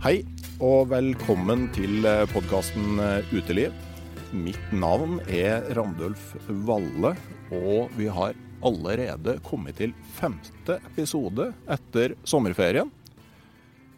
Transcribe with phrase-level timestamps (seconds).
[0.00, 0.22] Hei
[0.64, 2.96] og velkommen til podkasten
[3.34, 3.74] Uteliv.
[4.32, 7.10] Mitt navn er Randulf Valle,
[7.52, 8.32] og vi har
[8.64, 12.88] allerede kommet til femte episode etter sommerferien.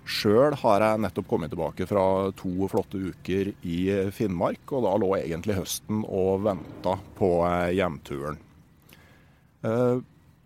[0.03, 5.15] Sjøl har jeg nettopp kommet tilbake fra to flotte uker i Finnmark, og da lå
[5.21, 7.31] egentlig høsten og venta på
[7.79, 8.43] hjemturen.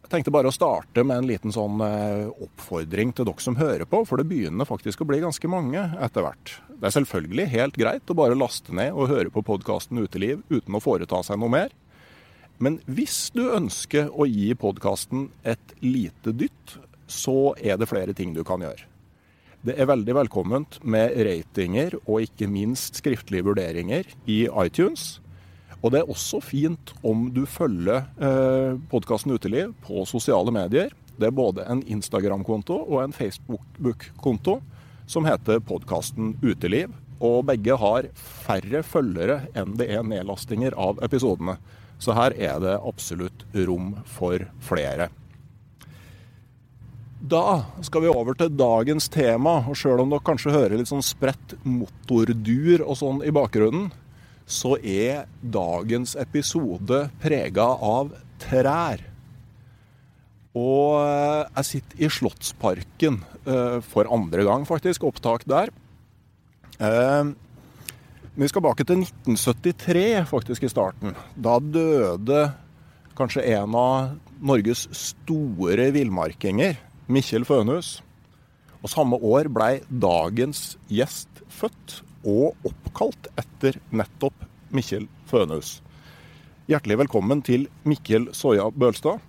[0.06, 3.88] Jeg tenkte bare å starte med en liten sånn eh, oppfordring til dere som hører
[3.90, 6.52] på, for det begynner faktisk å bli ganske mange etter hvert.
[6.70, 10.78] Det er selvfølgelig helt greit å bare laste ned og høre på podkasten Uteliv uten
[10.78, 11.74] å foreta seg noe mer.
[12.62, 16.78] Men hvis du ønsker å gi podkasten et lite dytt,
[17.10, 18.86] så er det flere ting du kan gjøre.
[19.66, 25.16] Det er veldig velkomment med ratinger og ikke minst skriftlige vurderinger i iTunes.
[25.86, 30.91] Og det er også fint om du følger eh, podkasten Uteliv på sosiale medier.
[31.14, 34.56] Det er både en Instagram-konto og en Facebook-konto
[35.06, 36.91] som heter podkasten Uteliv.
[37.22, 41.54] Og begge har færre følgere enn det er nedlastinger av episodene.
[42.03, 45.06] Så her er det absolutt rom for flere.
[47.22, 49.60] Da skal vi over til dagens tema.
[49.70, 53.88] Og sjøl om dere kanskje hører litt sånn spredt motordur og sånn i bakgrunnen,
[54.46, 59.02] så er dagens episode prega av trær.
[60.56, 63.18] Og jeg sitter i Slottsparken
[63.90, 65.04] for andre gang, faktisk.
[65.04, 65.68] Opptak der.
[68.36, 71.12] Vi skal tilbake til 1973, faktisk, i starten.
[71.36, 72.46] Da døde
[73.18, 76.76] kanskje en av Norges store villmarkinger,
[77.08, 77.98] Mikkjel Fønhus.
[78.80, 84.34] Og samme år blei dagens gjest født og oppkalt etter nettopp
[84.75, 85.76] Mikkjel Fønhus.
[86.66, 89.22] Hjertelig velkommen til Mikkel Soya Bølstad.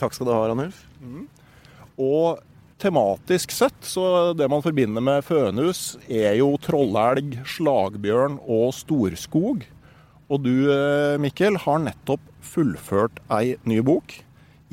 [0.00, 0.80] Takk skal du ha, Ranulf.
[2.02, 2.40] Og
[2.82, 9.62] tematisk sett, så det man forbinder med Fønhus, er jo trollelg, slagbjørn og storskog.
[10.26, 10.54] Og du,
[11.22, 14.16] Mikkel, har nettopp fullført ei ny bok.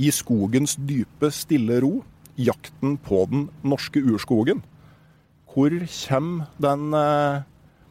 [0.02, 2.00] I skogens dype, stille ro.
[2.40, 4.64] Jakten på den norske urskogen.
[5.50, 6.94] Hvor kommer den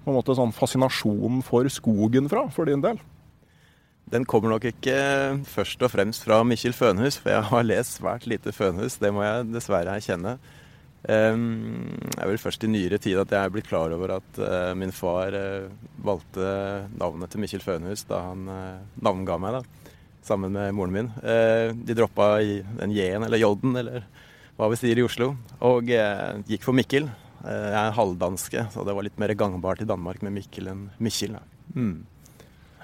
[0.09, 2.97] på en måte sånn fascinasjonen for skogen fra, for din del?
[4.09, 4.95] Den kommer nok ikke
[5.45, 8.97] først og fremst fra Mikkjel Fønhus, for jeg har lest svært lite Fønhus.
[8.97, 10.39] Det må jeg dessverre erkjenne.
[11.05, 11.19] Det
[12.17, 14.41] er vel først i nyere tid at jeg er blitt klar over at
[14.81, 15.37] min far
[16.01, 16.49] valgte
[16.97, 18.49] navnet til Mikkjel Fønhus da han
[18.97, 19.93] navnga meg, da,
[20.25, 21.13] sammen med moren min.
[21.21, 24.09] De droppa den J-en, eller J-en, eller
[24.57, 25.93] hva vi sier i Oslo, og
[26.49, 27.13] gikk for Mikkel.
[27.45, 31.37] Jeg er halvdanske, så det var litt mer gangbart i Danmark med Mikkel enn Mikkjel.
[31.75, 32.01] Mm.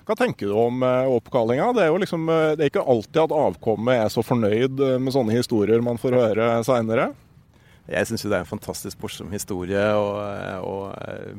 [0.04, 1.70] Hva tenker du om oppkallinga?
[1.72, 5.36] Det er jo liksom, det er ikke alltid at avkommet er så fornøyd med sånne
[5.38, 7.14] historier man får høre seinere.
[7.88, 10.74] jeg syns det er en fantastisk morsom historie å,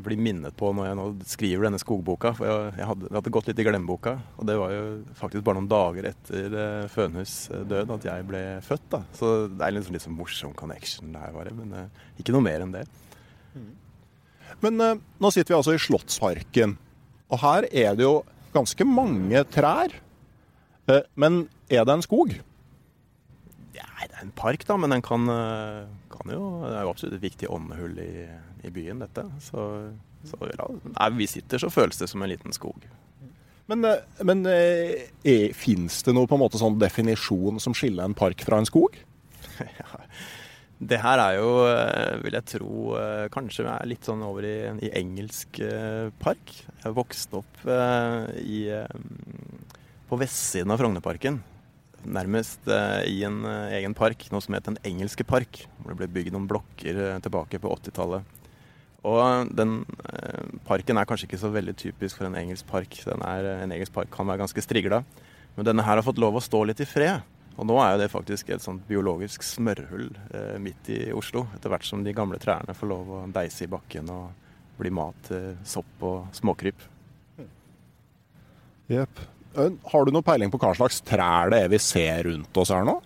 [0.02, 2.34] bli minnet på når jeg nå skriver denne skogboka.
[2.40, 4.18] For jeg, jeg hadde, jeg, hadde gått litt i glemmeboka.
[4.42, 4.84] Og det var jo
[5.22, 6.60] faktisk bare noen dager etter
[6.94, 7.38] Fønhus
[7.70, 8.90] død at jeg ble født.
[8.98, 9.06] da.
[9.14, 11.54] Så det er en litt sånn morsom connection der, bare.
[11.54, 12.88] Men ikke noe mer enn det.
[14.64, 16.78] Men eh, nå sitter vi altså i Slottsparken.
[17.34, 18.20] Og her er det jo
[18.56, 19.94] ganske mange trær.
[21.16, 22.36] men er det en skog?
[23.76, 25.26] Nei, det er en park, da, men den kan
[26.26, 28.12] kan jo, det er jo absolutt et viktig åndehull i,
[28.66, 29.26] i byen, dette.
[29.44, 29.66] Så,
[30.28, 32.86] så ja, nei, vi sitter, så føles det som en liten skog.
[33.70, 38.18] Men, eh, men eh, fins det noe på en måte sånn definisjon som skiller en
[38.18, 38.98] park fra en skog?
[39.82, 40.04] ja,
[40.80, 44.58] det her er jo, eh, vil jeg tro, eh, kanskje er litt sånn over i,
[44.84, 45.62] i engelsk
[46.20, 46.56] park.
[46.84, 47.68] Jeg vokste opp
[48.44, 48.62] i,
[50.06, 51.42] på vestsiden av Frognerparken
[52.06, 55.64] nærmest eh, i en eh, egen park, noe som het Den engelske park.
[55.80, 58.34] Hvor det ble bygd noen blokker eh, tilbake på 80-tallet.
[59.06, 59.84] Og den
[60.66, 62.96] parken er kanskje ikke så veldig typisk for en engelsk park.
[63.06, 65.04] Er, en engelsk park kan være ganske strigla.
[65.54, 67.22] Men denne her har fått lov å stå litt i fred.
[67.56, 71.46] Og nå er jo det faktisk et sånt biologisk smørhull eh, midt i Oslo.
[71.56, 75.16] Etter hvert som de gamle trærne får lov å deise i bakken og bli mat
[75.30, 76.84] til sopp og småkryp.
[78.92, 79.24] Jepp.
[79.56, 82.84] Har du noe peiling på hva slags trær det er vi ser rundt oss her
[82.86, 82.98] nå?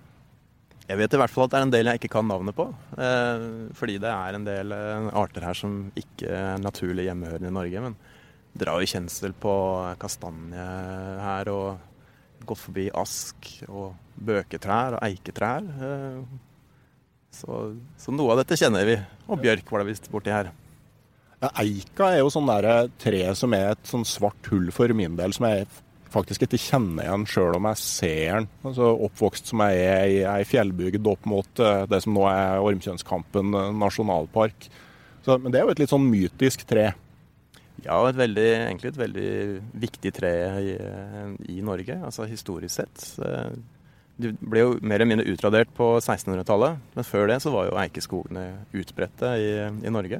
[0.90, 2.66] Jeg vet i hvert fall at det er en del jeg ikke kan navnet på.
[2.98, 3.44] Eh,
[3.78, 7.84] fordi det er en del eh, arter her som ikke er naturlig hjemmehørende i Norge.
[7.86, 8.00] Men
[8.58, 9.54] drar jo kjensel på
[10.02, 10.66] kastanje
[11.22, 11.89] her, og
[12.48, 13.98] gått forbi ask og
[14.30, 15.66] bøketrær og eiketrær.
[15.66, 16.22] Eh,
[17.36, 17.60] så,
[18.00, 18.98] så, noe av dette kjenner vi.
[19.30, 20.52] Og bjørk var det visst borti her.
[21.40, 25.16] Ja, eika er jo sånn der tre som er et sånn svart hull for min
[25.20, 25.70] del, som jeg
[26.10, 28.50] faktisk ikke kjenner igjen sjøl om jeg ser den.
[28.66, 32.66] Altså, oppvokst som jeg er i ei fjellbygd opp mot uh, det som nå er
[32.66, 34.68] Ormtjønskampen nasjonalpark.
[35.26, 36.90] Så, men det er jo et litt sånn mytisk tre.
[37.86, 39.30] Ja, et veldig, egentlig et veldig
[39.80, 40.74] viktig tre i,
[41.56, 43.06] i Norge, altså historisk sett.
[44.20, 47.78] Det ble jo mer eller mindre utradert på 1600-tallet, men før det så var jo
[47.80, 48.46] eikeskogene
[48.76, 49.50] utbredte i,
[49.88, 50.20] i Norge.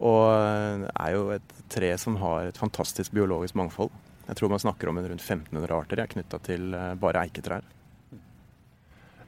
[0.00, 3.92] Og er jo et tre som har et fantastisk biologisk mangfold.
[4.30, 7.64] Jeg tror man snakker om en rundt 1500 arter knytta til eh, bare eiketrær.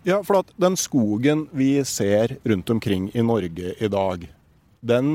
[0.06, 4.24] Ja, for at den skogen vi ser rundt omkring i Norge i dag,
[4.82, 5.08] den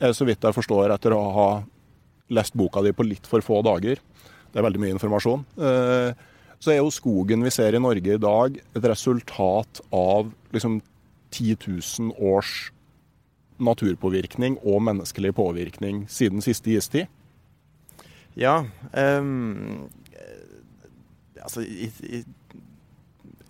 [0.00, 1.48] så vidt jeg forstår etter å ha
[2.34, 4.00] lest boka di på litt for få dager,
[4.52, 6.14] det er veldig mye informasjon, eh,
[6.62, 10.80] så er jo skogen vi ser i Norge i dag et resultat av liksom
[11.34, 12.70] 10 000 års
[13.62, 17.10] naturpåvirkning og menneskelig påvirkning siden siste istid.
[18.38, 18.64] Ja.
[18.92, 19.90] Um,
[21.42, 22.24] altså i, i,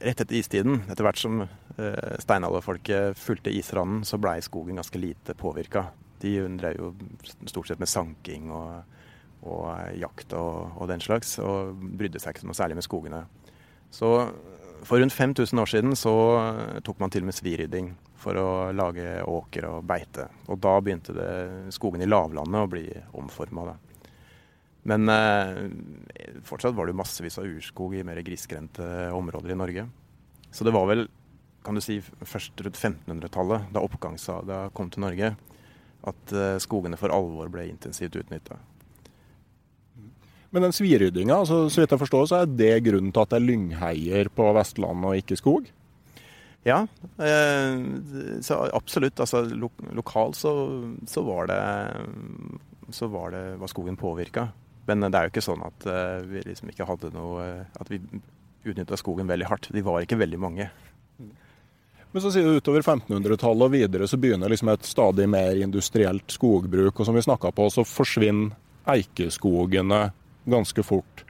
[0.04, 5.32] Rett etter istiden, etter hvert som uh, steinalderfolket fulgte isranden, så blei skogen ganske lite
[5.38, 5.86] påvirka.
[6.24, 6.90] De drev jo
[7.50, 8.98] stort sett med sanking og,
[9.44, 9.68] og
[10.00, 13.24] jakt og, og, den slags, og brydde seg ikke noe særlig med skogene.
[13.94, 14.10] Så
[14.84, 16.14] for rundt 5000 år siden så
[16.84, 20.28] tok man til med svirydding for å lage åker og beite.
[20.48, 21.30] Og da begynte det,
[21.76, 22.86] skogen i lavlandet å bli
[23.20, 23.74] omforma.
[24.88, 25.60] Men eh,
[26.44, 28.86] fortsatt var det massevis av urskog i mer grisgrendte
[29.16, 29.86] områder i Norge.
[30.52, 31.06] Så det var vel,
[31.64, 35.32] kan du si, først rundt 1500-tallet, da oppgangssaga kom til Norge,
[36.10, 38.58] at eh, skogene for alvor ble intensivt utnytta.
[40.54, 43.40] Men den sviryddinga, altså, så vidt jeg forstår, så er det grunnen til at det
[43.40, 45.66] er lyngheier på Vestlandet og ikke skog?
[46.64, 46.84] Ja,
[47.20, 47.74] eh,
[48.44, 49.20] så absolutt.
[49.20, 50.52] Altså, lo lokalt så,
[51.10, 51.58] så, var det
[52.94, 54.48] så var, det, var skogen påvirka.
[54.86, 57.44] Men det er jo ikke sånn at uh, vi liksom ikke hadde noe
[57.80, 58.02] At vi
[58.68, 59.70] utnytta skogen veldig hardt.
[59.72, 60.68] De var ikke veldig mange.
[62.14, 66.30] Men så sier du utover 1500-tallet og videre så begynner liksom et stadig mer industrielt
[66.30, 66.94] skogbruk.
[66.94, 68.54] Og som vi snakka på, så forsvinner
[68.94, 70.12] eikeskogene
[70.46, 71.24] ganske fort.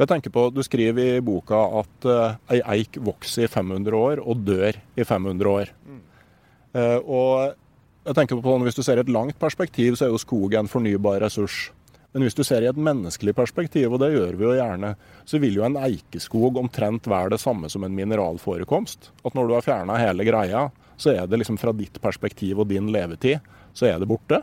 [0.00, 4.22] Jeg tenker på, Du skriver i boka at uh, ei eik vokser i 500 år
[4.24, 5.74] og dør i 500 år.
[5.84, 6.00] Mm.
[6.72, 7.52] Uh, og
[8.08, 11.20] jeg tenker på, Hvis du ser et langt perspektiv, så er jo skog en fornybar
[11.20, 11.68] ressurs.
[12.12, 14.94] Men hvis du ser i et menneskelig perspektiv, og det gjør vi jo gjerne,
[15.28, 19.12] så vil jo en eikeskog omtrent være det samme som en mineralforekomst.
[19.22, 20.66] At når du har fjerna hele greia,
[21.00, 23.38] så er det liksom fra ditt perspektiv og din levetid,
[23.72, 24.42] så er det borte.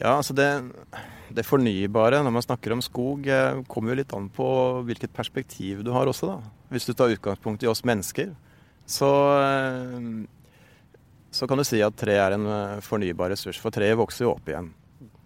[0.00, 0.48] Ja, altså det,
[1.30, 4.48] det fornybare når man snakker om skog, eh, kommer jo litt an på
[4.88, 6.54] hvilket perspektiv du har også, da.
[6.74, 8.34] Hvis du tar utgangspunkt i oss mennesker,
[8.90, 10.24] så, eh,
[11.30, 13.60] så kan du si at tre er en eh, fornybar ressurs.
[13.62, 14.72] For treet vokser jo opp igjen.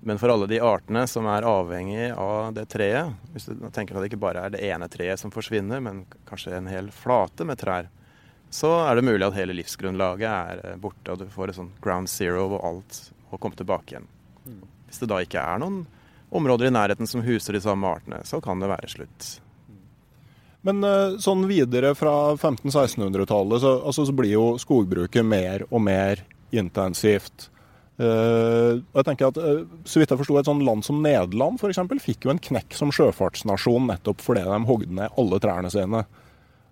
[0.09, 4.01] Men for alle de artene som er avhengig av det treet, hvis du tenker at
[4.01, 7.61] det ikke bare er det ene treet som forsvinner, men kanskje en hel flate med
[7.61, 7.91] trær,
[8.49, 11.83] så er det mulig at hele livsgrunnlaget er eh, borte, og du får et sånt
[11.85, 14.09] ground zero og alt og komme tilbake igjen.
[14.89, 15.83] Hvis det da ikke er noen
[16.33, 19.29] områder i nærheten som huser de samme artene, så kan det være slutt.
[20.65, 26.25] Men eh, sånn videre fra 1500-1600-tallet så, altså, så, blir jo skogbruket mer og mer
[26.49, 27.51] intensivt.
[27.99, 31.59] Uh, og jeg tenker at uh, Så vidt jeg forsto, et sånt land som Nederland
[31.59, 35.73] for eksempel, fikk jo en knekk som sjøfartsnasjon nettopp fordi de hogde ned alle trærne
[35.75, 36.05] sine.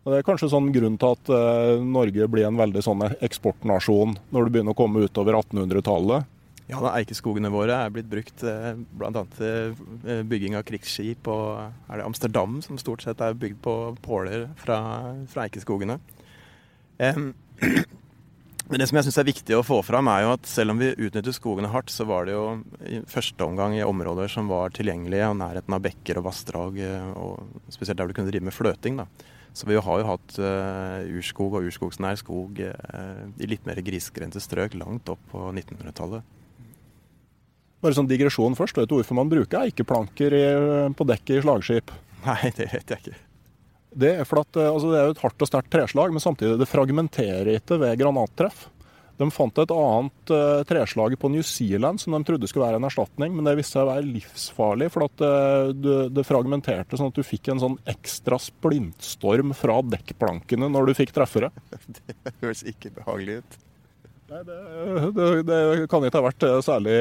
[0.04, 4.14] Og Det er kanskje sånn grunn til at uh, Norge blir en veldig sånn eksportnasjon
[4.30, 6.30] når det begynner å komme utover 1800-tallet.
[6.71, 9.23] Ja, da Eikeskogene våre er blitt brukt bl.a.
[9.37, 11.26] til bygging av krigsskip.
[11.30, 14.80] Og er det Amsterdam som stort sett er bygd på påler fra,
[15.30, 16.00] fra eikeskogene.
[16.99, 17.30] Um,
[18.66, 20.80] Men det som jeg syns er viktig å få fram, er jo at selv om
[20.82, 22.46] vi utnyttet skogene hardt, så var det jo
[22.82, 27.12] i første omgang i områder som var tilgjengelige, og nærheten av bekker og vassdrag, eh,
[27.14, 28.99] og spesielt der du kunne drive med fløting.
[28.99, 29.06] da.
[29.56, 34.42] Så vi har jo hatt uh, urskog og urskogsnær skog uh, i litt mer grisgrendte
[34.42, 36.26] strøk langt opp på 1900-tallet.
[37.80, 38.76] Bare sånn digresjon først.
[38.76, 40.44] Vet du hvorfor man bruker eikeplanker i,
[40.92, 41.94] på dekket i slagskip?
[42.26, 43.25] Nei, det vet jeg ikke.
[43.97, 46.23] Det er, for at, eh, altså det er jo et hardt og sterkt treslag, men
[46.23, 48.67] samtidig det fragmenterer ikke ved granattreff.
[49.17, 52.85] De fant et annet uh, treslag på New Zealand som de trodde skulle være en
[52.85, 54.91] erstatning, men det viste seg å være livsfarlig.
[54.93, 59.79] For at uh, det, det, fragmenterte sånn at du fikk en sånn ekstra splintstorm fra
[59.88, 61.49] dekkplankene når du fikk treffere.
[61.97, 63.59] Det høres ikke behagelig ut.
[64.26, 64.61] Nei, det,
[65.17, 66.97] det, det kan ikke ha vært særlig,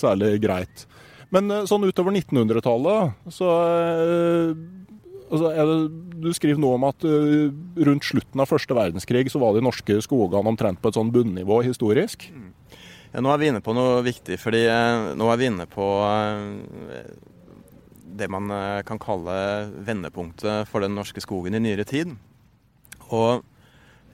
[0.00, 0.86] særlig greit.
[1.32, 3.50] Men sånn utover 1900-tallet så
[5.32, 5.76] altså, det,
[6.22, 7.50] Du skriver nå om at uh,
[7.88, 11.62] rundt slutten av første verdenskrig så var de norske skogene omtrent på et sånn bunnivå
[11.66, 12.28] historisk.
[12.30, 12.50] Mm.
[13.12, 15.88] Ja, nå er vi inne på noe viktig, fordi uh, nå er vi inne på
[16.04, 17.00] uh,
[18.12, 18.50] det man
[18.84, 19.34] kan kalle
[19.86, 22.10] vendepunktet for den norske skogen i nyere tid.
[23.08, 23.40] Og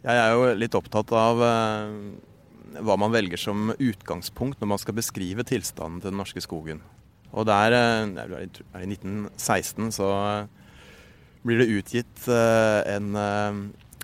[0.05, 5.43] jeg er jo litt opptatt av hva man velger som utgangspunkt når man skal beskrive
[5.43, 6.79] tilstanden til den norske skogen.
[7.35, 10.13] Og der, I 1916 så
[11.43, 13.59] blir det utgitt eh, en eh,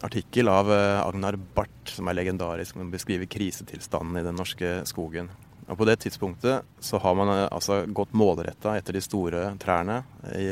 [0.06, 5.30] artikkel av eh, Agnar Barth, som er legendarisk, som beskriver krisetilstanden i den norske skogen.
[5.64, 10.02] Og På det tidspunktet så har man altså gått målretta etter de store trærne
[10.36, 10.50] i,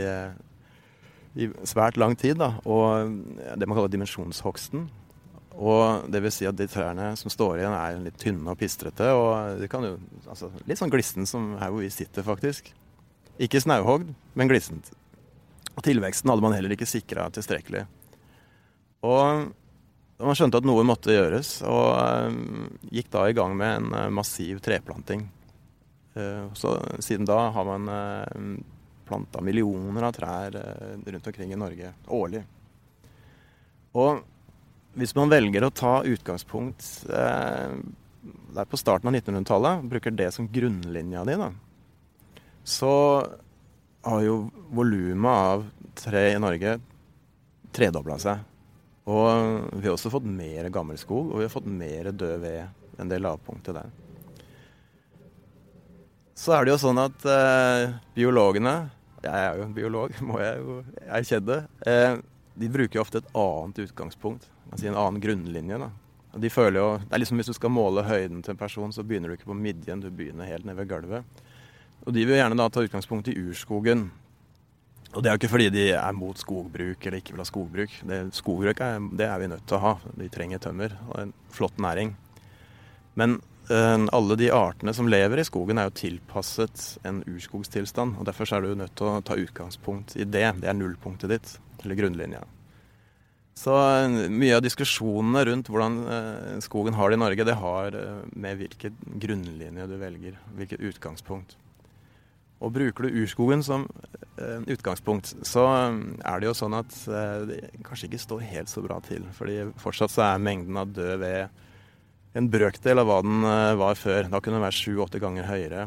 [1.36, 2.38] i svært lang tid.
[2.40, 3.12] Da, og
[3.60, 4.86] det man kaller dimensjonshogsten.
[5.52, 9.10] Og det vil si at de trærne som står igjen, er litt tynne og pistrete.
[9.12, 12.72] Og de kan jo, altså, litt sånn glissent som her hvor vi sitter, faktisk.
[13.36, 14.94] Ikke snauhogd, men glissent.
[15.72, 17.84] Og tilveksten hadde man heller ikke sikra tilstrekkelig.
[19.08, 19.50] Og
[20.22, 24.10] man skjønte at noe måtte gjøres, og um, gikk da i gang med en uh,
[24.14, 25.24] massiv treplanting.
[26.14, 27.88] Uh, så siden da har man
[29.08, 30.54] planta millioner av trær
[31.02, 32.44] rundt omkring i Norge årlig.
[33.98, 34.22] Og
[34.96, 41.24] hvis man velger å ta utgangspunkt der på starten av 1900-tallet, bruker det som grunnlinja
[41.28, 41.50] di, da,
[42.64, 42.92] så
[44.02, 44.36] har jo
[44.74, 45.66] volumet av
[45.98, 46.78] tre i Norge
[47.72, 48.42] tredobla seg.
[49.10, 53.10] Og vi har også fått mer gammelskog, og vi har fått mer død ved enn
[53.10, 53.90] det lavpunktet der.
[56.38, 58.72] Så er det jo sånn at eh, biologene
[59.22, 61.58] Jeg er jo en biolog, må jeg jo erkjenne.
[61.86, 62.16] Eh,
[62.58, 65.78] de bruker jo ofte et annet utgangspunkt, altså en annen grunnlinje.
[65.78, 65.90] da.
[66.42, 69.04] De føler jo, det er liksom Hvis du skal måle høyden til en person, så
[69.06, 71.42] begynner du ikke på midjen, du begynner helt nede ved gulvet.
[72.02, 74.08] Og de vil gjerne da ta utgangspunkt i urskogen.
[75.12, 77.96] Og det er jo ikke fordi de er mot skogbruk eller ikke vil ha skogbruk.
[78.08, 79.94] Det, skogbruk er, det er vi nødt til å ha.
[80.16, 82.14] De trenger tømmer og en flott næring.
[83.20, 83.36] Men
[83.68, 88.16] øh, alle de artene som lever i skogen er jo tilpasset en urskogstilstand.
[88.16, 90.48] og Derfor er du nødt til å ta utgangspunkt i det.
[90.64, 91.54] Det er nullpunktet ditt,
[91.84, 92.42] eller grunnlinja.
[93.62, 98.00] Så øh, mye av diskusjonene rundt hvordan øh, skogen har det i Norge, det har
[98.32, 101.58] med hvilken grunnlinje du velger, hvilket utgangspunkt.
[102.62, 103.88] Og bruker du urskogen som
[104.38, 105.96] uh, utgangspunkt, så eh,
[106.30, 109.26] er det jo sånn at uh, det kanskje ikke står helt så bra til.
[109.34, 113.44] fordi fortsatt så er mengden av død ved en brøkdel av hva den
[113.76, 114.30] var før.
[114.32, 115.82] Da kunne den være sju-åtte ganger høyere.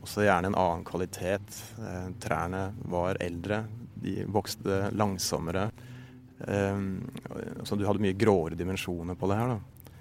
[0.00, 1.58] også gjerne en annen kvalitet.
[2.24, 3.66] trærne var eldre.
[4.00, 5.66] De vokste langsommere.
[6.40, 9.52] så du hadde mye gråere dimensjoner på det her.
[9.52, 9.92] da.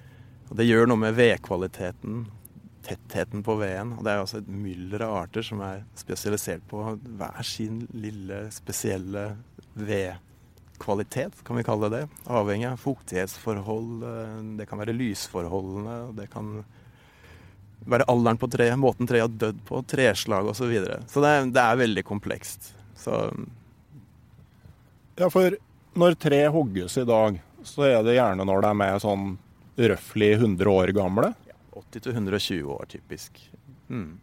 [0.49, 2.23] Og det gjør noe med vedkvaliteten
[2.85, 3.93] tettheten på veden.
[3.97, 6.81] Og det er altså et mylder av arter som er spesialisert på
[7.19, 9.25] hver sin lille, spesielle
[9.79, 12.03] vedkvalitet, kan vi kalle det.
[12.07, 12.25] det.
[12.39, 16.59] Avhengig av fuktighetsforhold, eh, det kan være lysforholdene, det kan
[17.89, 20.63] være alderen på treet, måten treet har dødd på, treslag osv.
[20.63, 20.99] Så, videre.
[21.07, 22.73] så det, det er veldig komplekst.
[22.99, 23.23] Så
[25.19, 25.55] Ja, for
[25.99, 29.33] når tre hogges i dag, så er det gjerne når de er sånn
[29.79, 31.33] røftlig 100 år gamle.
[31.79, 33.39] 80 til 120 år, typisk.
[33.89, 34.19] Mm.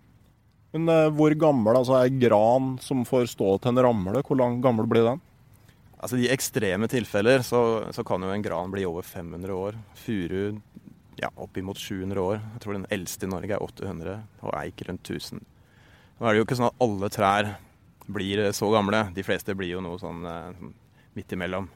[0.76, 4.22] Men uh, hvor gammel altså er gran som får stå til en ramle?
[4.26, 5.22] Hvor lang gammel blir den?
[5.96, 7.60] Altså I ekstreme tilfeller så,
[7.94, 9.78] så, kan jo en gran bli over 500 år.
[9.96, 10.58] Furu
[11.16, 12.40] ja, oppimot 700 år.
[12.54, 15.40] Jeg tror den eldste i Norge er 800, og eik rundt 1000.
[16.16, 17.54] Nå er det jo ikke sånn at alle trær
[18.06, 19.06] blir så gamle.
[19.16, 20.66] De fleste blir jo noe sånn eh,
[21.16, 21.68] midt imellom.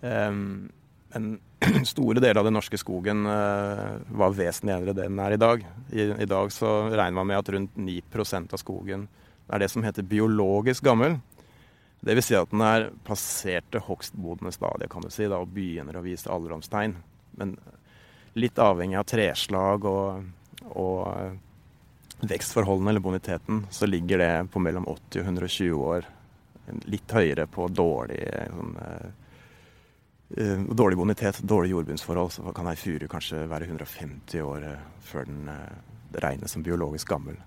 [0.00, 0.70] Um,
[1.18, 1.40] men
[1.86, 5.64] store deler av den norske skogen uh, var vesentlig eldre enn den er i dag.
[5.90, 9.08] I, I, dag så regner man med at rundt 9% av skogen
[9.48, 11.18] er det som heter biologisk gammel.
[12.04, 12.28] Dvs.
[12.28, 16.30] Si at den er passerte hogstmodne stadier, kan du si, da, og begynner å vise
[16.30, 16.94] alderdomstegn.
[17.40, 17.56] Men
[18.38, 20.28] litt avhengig av treslag og,
[20.78, 21.32] og uh,
[22.28, 26.12] vekstforholdene eller boniteten, så ligger det på mellom 80 og 120 år.
[26.92, 28.22] Litt høyere på dårlig
[28.52, 29.17] sånn, uh, uh,
[30.28, 35.48] dårlig bonitet, dårlig jordbunnsforhold, så kan ei furu kanskje være 150 år uh, før den
[35.48, 37.38] uh, regnes som biologisk gammel.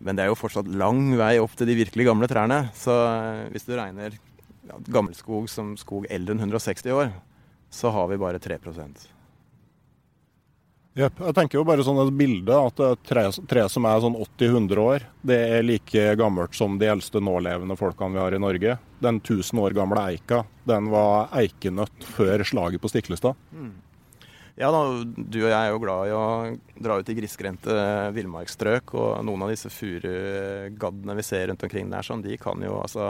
[0.00, 2.70] Men det er jo fortsatt lang vei opp til de virkelig gamle trærne.
[2.72, 2.94] Så
[3.52, 7.12] hvis du regner ja, gammelskog som skog eldre enn 160 år,
[7.70, 8.56] så har vi bare 3
[11.00, 11.20] Yep.
[11.24, 14.80] Jeg tenker jo bare sånn et bilde at et tre, tre som er sånn 80-100
[14.82, 18.74] år, det er like gammelt som de eldste nålevende folkene vi har i Norge.
[19.00, 23.38] Den 1000 år gamle eika, den var eikenøtt før slaget på Stiklestad.
[23.54, 23.78] Mm.
[24.60, 24.82] Ja da,
[25.16, 26.24] du og jeg er jo glad i å
[26.84, 27.76] dra ut i grisgrendte
[28.12, 32.76] villmarksstrøk, og noen av disse furugaddene vi ser rundt omkring der, sånn, de kan jo
[32.82, 33.06] altså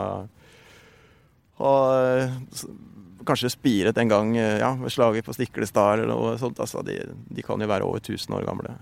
[1.58, 1.74] ha
[3.26, 6.60] kanskje spiret en gang eh, ja, ved slaget på Stiklestad eller noe sånt.
[6.62, 6.98] Altså, de,
[7.28, 8.74] de, kan jo være over 1000 år gamle.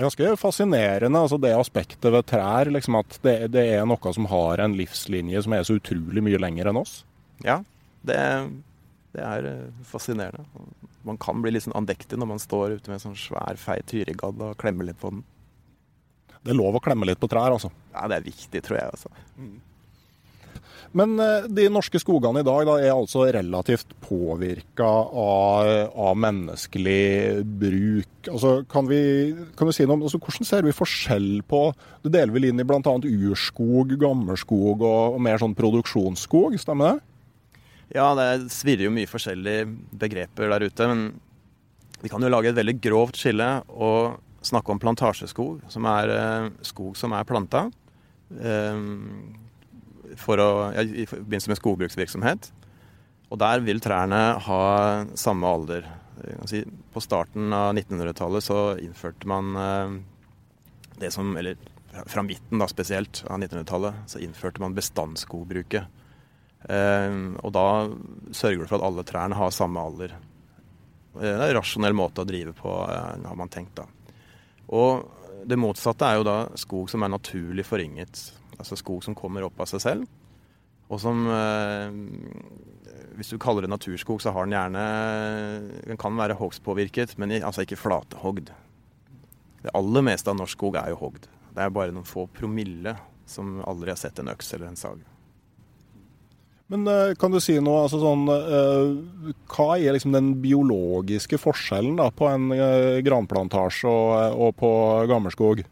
[0.00, 2.70] Ganske fascinerende altså det aspektet ved trær.
[2.72, 6.40] Liksom at det, det, er noe som har en livslinje som er så utrolig mye
[6.40, 7.00] lenger enn oss.
[7.44, 7.60] Ja,
[8.06, 8.20] det,
[9.16, 10.46] det er eh, fascinerende.
[11.08, 13.88] Man kan bli litt sånn andektig når man står ute med en sånn svær, feit
[13.90, 15.24] tyregadd og klemmer litt på den.
[16.40, 17.68] Det er lov å klemme litt på trær, altså?
[17.92, 18.92] Ja, det er viktig, tror jeg.
[18.94, 19.10] altså.
[19.36, 19.58] Mm.
[20.96, 27.44] Men eh, de norske skogene i dag da, er altså relativt påvirka av, av, menneskelig
[27.60, 28.30] bruk.
[28.30, 29.00] Altså, kan, vi,
[29.58, 31.62] kan vi si noe om altså, Hvordan ser vi forskjell på
[32.04, 32.80] Det deler vel inn i bl.a.
[33.30, 37.06] urskog, gammelskog og, og mer sånn produksjonsskog, stemmer det?
[37.96, 39.66] Ja, det svirrer jo mye forskjellige
[39.98, 40.86] begreper der ute.
[40.90, 41.06] Men
[42.00, 46.50] vi kan jo lage et veldig grovt skille og snakke om plantasjeskog, som er eh,
[46.64, 47.66] skog som er planta.
[48.30, 49.34] Um,
[50.18, 52.50] for å, i forbindelse med skogbruksvirksomhet.
[53.30, 54.62] Og der vil trærne ha
[55.18, 55.86] samme alder.
[56.50, 59.92] Si, på starten av 1900-tallet så innførte man eh,
[61.00, 61.56] det som Eller
[62.06, 66.02] fra midten da spesielt av 1900-tallet så innførte man bestandsskogbruket.
[66.68, 67.68] Eh, og da
[68.36, 70.18] sørger du for at alle trærne har samme alder.
[71.14, 73.86] Det er en rasjonell måte å drive på, eh, har man tenkt da.
[74.70, 78.26] Og det motsatte er jo da skog som er naturlig forringet.
[78.60, 80.20] Altså skog som kommer opp av seg selv.
[80.90, 81.92] Og som eh,
[83.18, 84.86] Hvis du kaller det naturskog, så har den gjerne
[85.86, 88.50] Den kan være hogstpåvirket, men altså ikke flatehogd.
[89.60, 91.28] Det aller meste av norsk skog er jo hogd.
[91.52, 92.96] Det er bare noen få promille
[93.28, 95.02] som aldri har sett en øks eller en sag.
[96.70, 101.98] Men eh, kan du si noe altså sånn, uh, Hva er liksom den biologiske forskjellen
[101.98, 102.48] da, på en
[103.04, 104.70] granplantasje og, og på
[105.10, 105.64] gammelskog?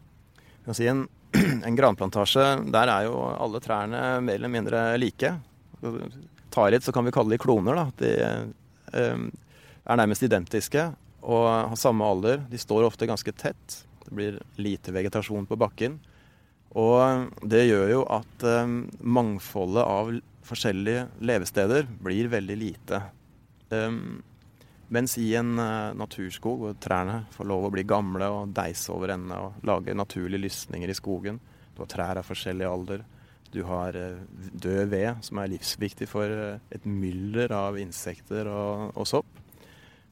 [0.75, 1.07] Si en,
[1.65, 5.33] en, granplantasje, der er jo alle trærne mer eller mindre like.
[6.49, 7.77] Tar litt, så kan vi kalle de kloner.
[7.77, 7.85] Da.
[8.01, 8.13] De
[8.95, 9.27] uh,
[9.85, 10.89] er nærmest identiske
[11.19, 12.41] og har samme alder.
[12.49, 13.81] De står ofte ganske tett.
[14.05, 15.99] Det blir lite vegetasjon på bakken.
[16.79, 18.43] Og det gjør jo at
[19.01, 20.11] mangfoldet av
[20.49, 23.01] forskjellige levesteder blir veldig lite.
[23.69, 24.21] Um,
[24.89, 29.13] mens i en uh, naturskog hvor trærne får lov å bli gamle og deise over
[29.13, 31.39] ende og lage naturlige lysninger i skogen
[31.75, 33.03] Du har trær av forskjellig alder.
[33.53, 34.21] Du har uh,
[34.53, 39.35] død ved, som er livsviktig for uh, et mylder av insekter og, og sopp.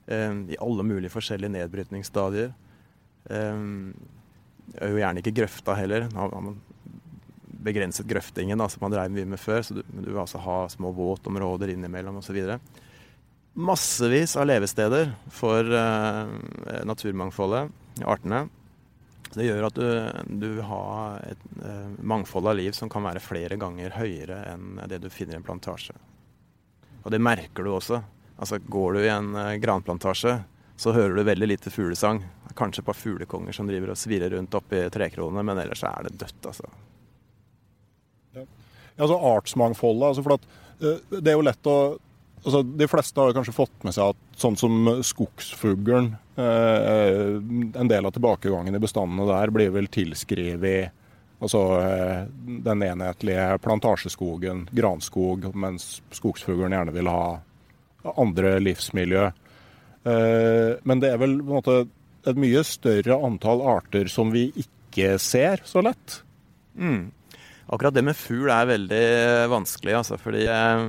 [0.07, 2.53] I alle mulige forskjellige nedbrytningsstadier.
[3.27, 3.39] Det
[4.79, 6.05] er jo gjerne ikke grøfta heller.
[6.13, 6.45] Nå har
[7.67, 9.65] begrenset grøftingen da, som man drev mye med før.
[9.67, 12.39] Så du, du vil altså ha små våtområder innimellom osv.
[13.57, 16.29] Massevis av levesteder for uh,
[16.85, 17.71] naturmangfoldet,
[18.05, 18.43] artene.
[19.33, 19.87] Det gjør at du,
[20.45, 25.01] du har et uh, mangfold av liv som kan være flere ganger høyere enn det
[25.01, 25.97] du finner i en plantasje.
[27.01, 28.03] Og det merker du også.
[28.37, 30.37] Altså Går du i en uh, granplantasje,
[30.77, 32.21] så hører du veldig lite fuglesang.
[32.53, 36.17] Kanskje et par fuglekonger som driver og svirrer rundt oppi trekronene, men ellers er det
[36.21, 36.69] dødt, altså.
[38.97, 40.11] Altså artsmangfoldet.
[40.11, 40.45] Altså for at,
[41.09, 41.79] det er jo lett å
[42.47, 47.35] altså, De fleste har kanskje fått med seg at sånn som skogsfuglen eh,
[47.81, 50.95] En del av tilbakegangen i bestandene der blir vel tilskrevet
[51.43, 52.23] altså, eh,
[52.65, 57.37] den enhetlige plantasjeskogen, granskog, mens skogsfuglen gjerne vil ha
[58.17, 59.27] andre livsmiljø.
[60.07, 61.77] Eh, men det er vel på en måte
[62.27, 66.21] et mye større antall arter som vi ikke ser så lett.
[66.77, 67.11] Mm.
[67.67, 69.05] Akkurat det med fugl er veldig
[69.51, 70.83] vanskelig, altså, fordi eh,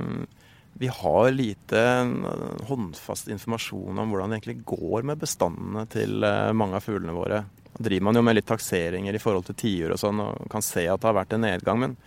[0.73, 6.51] vi har lite eh, håndfast informasjon om hvordan det egentlig går med bestandene til eh,
[6.53, 7.43] mange av fuglene våre.
[7.73, 10.65] Da driver man jo med litt takseringer i forhold til tiur og sånn, og kan
[10.65, 11.81] se at det har vært en nedgang.
[11.83, 11.97] Men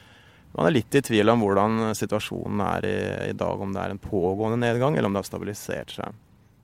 [0.52, 2.96] man er litt i tvil om hvordan situasjonen er i,
[3.30, 6.22] i dag, om det er en pågående nedgang, eller om det har stabilisert seg.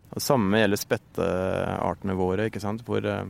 [0.08, 2.84] Det samme gjelder spetteartene våre, ikke sant?
[2.88, 3.28] hvor eh,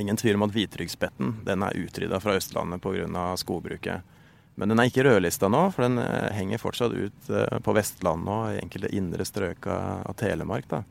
[0.00, 3.24] ingen tvil om at hvitryggspetten er utrydda fra Østlandet pga.
[3.40, 4.16] skogbruket.
[4.58, 8.32] Men den er ikke rødlista nå, for den eh, henger fortsatt ut eh, på Vestlandet
[8.34, 10.66] og i enkelte indre strøk av, Telemark.
[10.70, 10.82] da.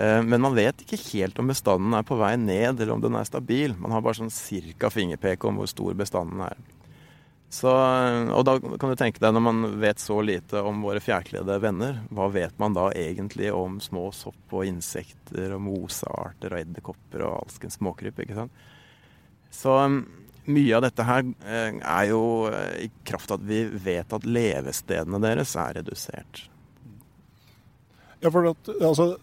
[0.00, 3.18] Eh, men man vet ikke helt om bestanden er på vei ned, eller om den
[3.20, 3.76] er stabil.
[3.76, 6.60] Man har bare sånn cirka fingerpeke om hvor stor bestanden er.
[7.50, 7.70] Så,
[8.30, 11.98] og da kan du tenke deg, når man vet så lite om våre fjærkledde venner,
[12.14, 17.40] hva vet man da egentlig om små sopp og insekter og mosearter og edderkopper og
[17.42, 18.22] alskens småkryp?
[18.22, 18.62] ikke sant?
[19.50, 19.74] Så
[20.48, 24.28] mye av dette her eh, er jo eh, i kraft av at vi vet at
[24.28, 26.46] levestedene deres er redusert.
[28.20, 29.14] Ja, for at, altså,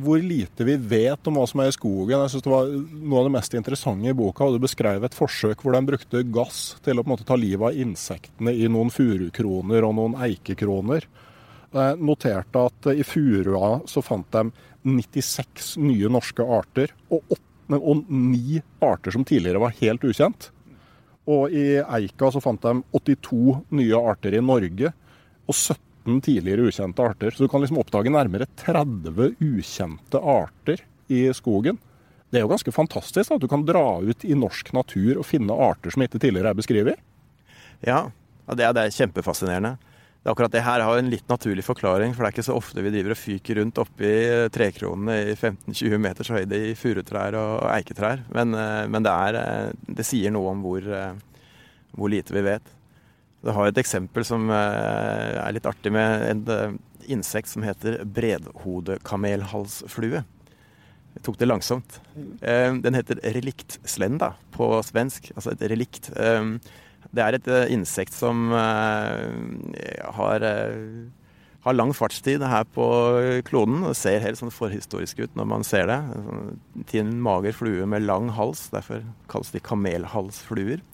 [0.00, 2.14] Hvor lite vi vet om hva som er i skogen.
[2.16, 5.16] jeg synes det var Noe av det mest interessante i boka, og du beskrev et
[5.16, 8.68] forsøk hvor de brukte gass til å på en måte ta livet av insektene i
[8.72, 11.04] noen furukroner og noen eikekroner.
[11.76, 14.48] Jeg noterte at i furua så fant de
[14.86, 20.50] 96 nye norske arter, og, 8, og 9 arter som tidligere var helt ukjent.
[21.26, 24.92] Og i eika så fant de 82 nye arter i Norge,
[25.46, 27.34] og 17 tidligere ukjente arter.
[27.34, 31.80] Så du kan liksom oppdage nærmere 30 ukjente arter i skogen.
[32.30, 35.54] Det er jo ganske fantastisk at du kan dra ut i norsk natur og finne
[35.54, 37.02] arter som ikke tidligere er beskrevet.
[37.86, 38.08] Ja,
[38.50, 39.76] det er, det er kjempefascinerende.
[40.26, 42.82] Det akkurat det her har en litt naturlig forklaring, for det er ikke så ofte
[42.82, 44.08] vi driver og fyker rundt oppi
[44.50, 48.26] trekronene i 15-20 meters høyde i furutrær og eiketrær.
[48.34, 51.14] Men, eh, men det, er, eh, det, sier noe om hvor, eh,
[51.94, 52.66] hvor lite vi vet.
[53.46, 56.74] Det har et eksempel som eh, er litt artig, med en eh,
[57.14, 60.26] insekt som heter bredhodekamelhalsflue.
[61.14, 62.02] Jeg tok det langsomt.
[62.42, 66.10] Eh, den heter reliktslenda på svensk, altså et relikt.
[67.16, 70.44] Det er et insekt som har,
[71.66, 72.86] har lang fartstid her på
[73.48, 73.82] kloden.
[73.88, 76.00] Det ser helt sånn forhistorisk ut når man ser det.
[76.12, 76.58] Sånn,
[76.90, 78.68] til en mager flue med lang hals.
[78.74, 79.02] Derfor
[79.32, 80.84] kalles de kamelhalsfluer.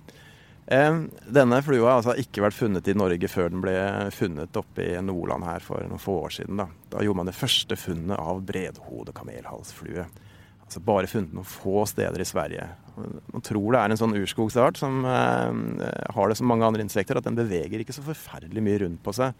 [0.72, 3.74] Denne flua har altså ikke vært funnet i Norge før den ble
[4.14, 6.60] funnet oppe i Nordland her for noen få år siden.
[6.62, 10.06] Da, da gjorde man det første funnet av bredhode kamelhalsflue.
[10.72, 12.62] Altså bare funnet noen få steder i Sverige.
[12.96, 17.18] Man tror det er en sånn urskogsart som eh, har det som mange andre insekter,
[17.20, 19.36] at den beveger ikke så forferdelig mye rundt på seg.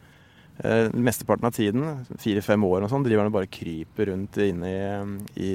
[0.61, 4.85] Eh, mesteparten av tiden, fire-fem år og sånn, driver den bare kryper rundt inne i,
[5.41, 5.51] i,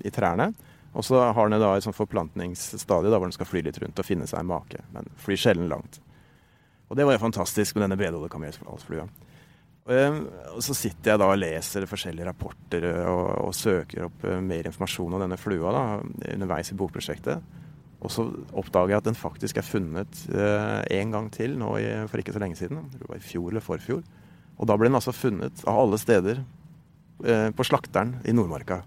[0.00, 0.54] i trærne.
[0.96, 4.08] Og så har den da et sånt forplantningsstadie hvor den skal fly litt rundt og
[4.08, 4.80] finne seg en make.
[4.96, 6.00] Men flyr sjelden langt.
[6.88, 9.04] Og det var jo fantastisk med denne bredhodet kamelhalsflua.
[9.88, 14.68] Og så sitter jeg da og leser forskjellige rapporter og, og søker opp eh, mer
[14.68, 15.82] informasjon om denne flua da,
[16.34, 17.56] underveis i bokprosjektet.
[18.00, 21.88] Og så oppdager jeg at den faktisk er funnet uh, en gang til nå i,
[22.08, 22.86] for ikke så lenge siden.
[22.94, 24.00] Det var i fjor eller forfjor.
[24.56, 26.40] Og da ble den altså funnet av alle steder
[27.20, 28.78] på slakteren i Nordmarka.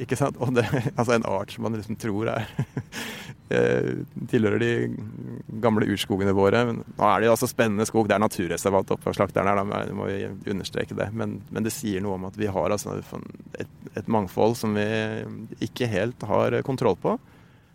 [0.00, 0.38] Ikke sant?
[0.40, 0.64] Og det,
[0.98, 2.46] altså en art som man liksom tror er
[3.54, 3.90] eh,
[4.30, 4.72] tilhører de
[5.62, 6.62] gamle urskogene våre.
[6.68, 8.08] Men nå er det jo altså spennende skog.
[8.08, 11.10] Det er naturreservat oppe av slakteren her, da må vi understreke det.
[11.16, 14.88] Men, men, det sier noe om at vi har altså et, et, mangfold som vi
[15.66, 17.18] ikke helt har kontroll på.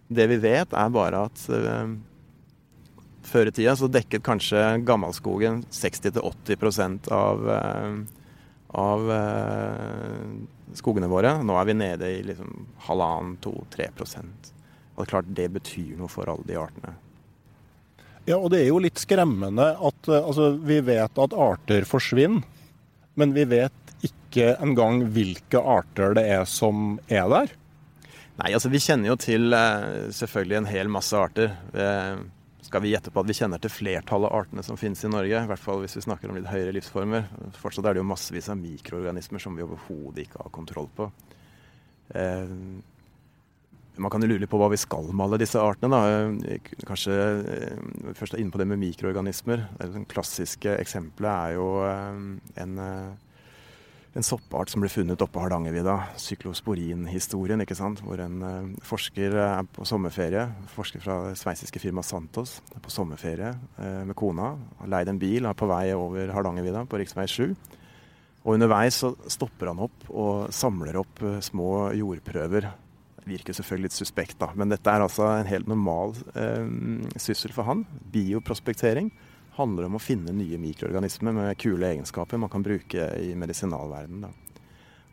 [0.08, 1.89] Det vi vet, er bare at uh,
[3.25, 8.24] før i tida så dekket kanskje gammelskogen 60-80 av, uh,
[8.73, 10.25] av uh,
[10.75, 11.38] skogene våre.
[11.45, 14.51] Nå er vi nede i liksom halvannen, to, tre prosent.
[14.95, 16.95] Og det er klart det betyr noe for alle de artene.
[18.25, 22.45] Ja, og det er jo litt skremmende at eh, altså, vi vet at arter forsvinner,
[23.15, 27.54] men vi vet ikke engang hvilke arter det er som er der.
[28.36, 31.54] Nei, altså vi kjenner jo til eh, selvfølgelig en hel masse arter.
[32.65, 35.10] Eh, skal vi gjette på at vi kjenner til flertallet av artene som finnes i
[35.10, 35.43] Norge.
[35.43, 37.28] I hvert fall hvis vi snakker om litt høyere livsformer.
[37.60, 41.10] Fortsatt er det jo massevis av mikroorganismer som vi overhodet ikke har kontroll på.
[42.15, 42.49] Eh,
[43.97, 45.95] man kan jo lure på hva vi skal med alle disse artene.
[45.95, 46.58] Da.
[46.86, 47.13] Kanskje
[48.17, 49.69] først er inne på det med mikroorganismer.
[49.80, 51.69] Det klassiske eksempelet er jo
[52.60, 52.82] en
[54.15, 55.95] en soppart som ble funnet oppe på Hardangervidda.
[56.23, 57.99] Syklosporin-historien, ikke sant.
[58.06, 60.45] Hvor en uh, forsker er på sommerferie.
[60.71, 64.54] Forsker fra det sveitsiske firmaet Santos er på sommerferie uh, med kona.
[64.80, 67.12] Har leid en bil, er på vei over Hardangervidda på rv.
[67.28, 67.43] 7.
[68.45, 72.71] Og underveis så stopper han opp og samler opp uh, små jordprøver.
[73.19, 76.13] Det virker selvfølgelig litt suspekt, da, men dette er altså en helt normal
[77.17, 77.82] syssel for han.
[78.13, 79.10] Bioprospektering
[79.56, 84.34] handler om å finne nye mikroorganismer med kule egenskaper man kan bruke i medisinalverdenen.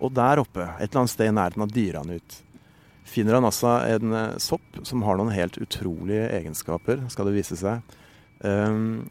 [0.03, 2.39] Og der oppe, et eller annet sted i nærheten av Dyranut,
[3.07, 7.59] finner han altså en eh, sopp som har noen helt utrolige egenskaper, skal det vise
[7.59, 7.99] seg.
[8.43, 9.11] Um,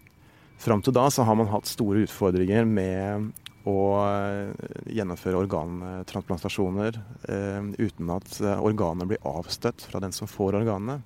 [0.61, 3.31] Fram til da så har man hatt store utfordringer med
[3.65, 4.51] å eh,
[4.93, 10.99] gjennomføre organtransplantasjoner uh, uten at organet blir avstøtt fra den som får organene.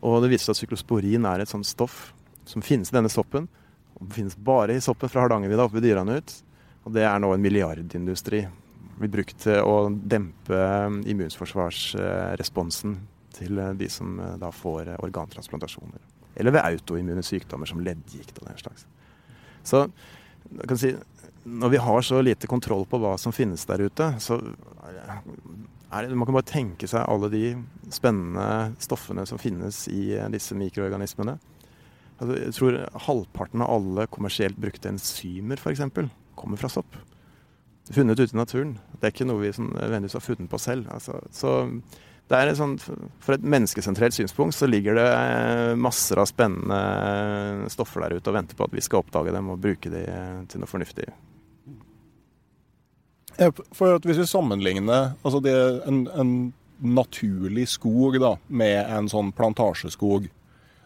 [0.00, 2.14] Og det viser seg at syklosporin er et sånt stoff
[2.48, 3.48] som finnes i denne soppen.
[3.94, 6.34] Og finnes bare i soppen fra Hardangervidda oppe ved Dyranut.
[6.84, 8.44] Og det er nå en milliardindustri.
[8.98, 10.60] Blir brukt til å dempe
[11.10, 12.98] immunforsvarsresponsen
[13.34, 16.00] til de som eh, da får eh, organtransplantasjoner.
[16.34, 18.86] Eller ved autoimmune sykdommer som leddgikt og den slags.
[19.64, 19.86] Så
[20.78, 20.92] si,
[21.44, 24.38] når vi har så lite kontroll på hva som finnes der ute, så
[25.94, 27.44] er det, man kan bare tenke seg alle de
[27.92, 31.38] spennende stoffene som finnes i eh, disse mikroorganismene.
[32.20, 35.82] Altså, jeg tror halvparten av alle kommersielt brukte enzymer f.eks.
[36.38, 36.96] kommer fra sopp.
[37.92, 38.76] Funnet ute i naturen.
[38.96, 40.88] Det er ikke noe vi nødvendigvis har funnet på selv.
[40.94, 41.56] Altså, så
[42.30, 48.06] det er sånn, For et menneskesentrert synspunkt så ligger det eh, masser av spennende stoffer
[48.06, 50.70] der ute og venter på at vi skal oppdage dem og bruke dem til noe
[50.70, 51.10] fornuftig.
[53.74, 55.42] For Hvis vi sammenligner altså
[55.90, 56.34] en, en
[56.84, 60.30] naturlig skog da, med en sånn plantasjeskog,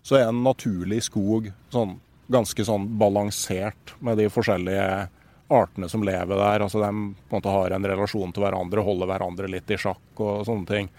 [0.03, 5.09] så er en naturlig skog sånn, ganske sånn balansert med de forskjellige
[5.49, 6.65] artene som lever der.
[6.65, 6.91] Altså De
[7.37, 10.93] en har en relasjon til hverandre, holder hverandre litt i sjakk og sånne ting.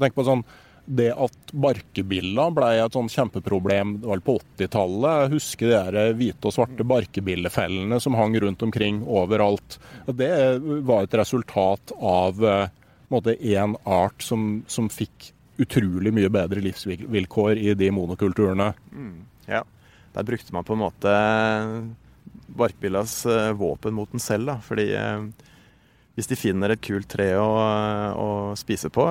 [0.00, 0.44] Tenk på sånn,
[0.86, 5.16] Det at barkebilla ble et sånn kjempeproblem det var på 80-tallet.
[5.24, 9.80] Jeg husker de hvite og svarte barkebillefellene som hang rundt omkring overalt.
[10.06, 10.30] Det
[10.86, 17.74] var et resultat av én eh, art som, som fikk utrolig mye bedre livsvilkår i
[17.78, 18.72] de monokulturene.
[18.92, 19.62] Mm, ja,
[20.16, 21.12] der brukte man på en måte
[22.46, 24.46] barkbillas eh, våpen mot den selv.
[24.46, 25.26] da, fordi eh,
[26.16, 27.48] hvis de finner et kult tre å,
[28.16, 29.04] å, spise på,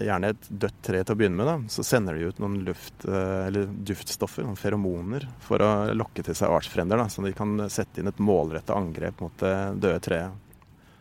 [0.00, 3.04] gjerne et dødt tre til å begynne med, da, så sender de ut noen luft,
[3.04, 7.02] eh, duftstoffer, noen feromoner, for å lokke til seg artsfrender.
[7.02, 10.44] Da, så de kan sette inn et målrettet angrep mot det døde treet.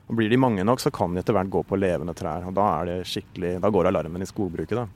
[0.08, 2.48] Og Blir de mange nok, så kan de etter hvert gå på levende trær.
[2.48, 4.76] og Da, er det da går alarmen i skogbruket.
[4.76, 4.88] da.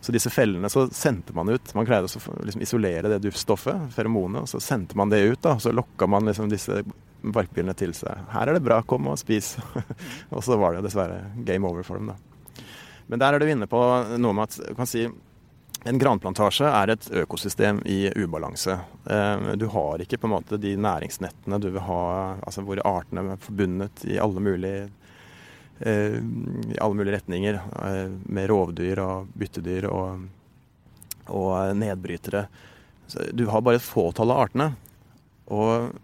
[0.00, 1.74] Så disse fellene så sendte man ut.
[1.74, 5.42] Man greide å liksom isolere det duftstoffet, feromonet, og så sendte man det ut.
[5.42, 6.84] da, og Så lokka man liksom disse
[7.22, 8.14] barkbillene til seg.
[8.30, 9.58] 'Her er det bra, kom og spis.'
[10.30, 12.06] og så var det dessverre game over for dem.
[12.06, 12.16] da.
[13.08, 13.80] Men der er du inne på
[14.18, 15.08] noe med at kan si,
[15.88, 18.78] en granplantasje er et økosystem i ubalanse.
[19.10, 22.02] Eh, du har ikke på en måte de næringsnettene du vil ha,
[22.42, 24.88] altså hvor artene er forbundet i alle mulige,
[25.80, 27.60] eh, i alle mulige retninger.
[27.84, 30.26] Eh, med rovdyr og byttedyr og,
[31.26, 32.46] og nedbrytere.
[33.32, 34.72] du har bare et fåtall av artene.
[35.48, 35.94] Og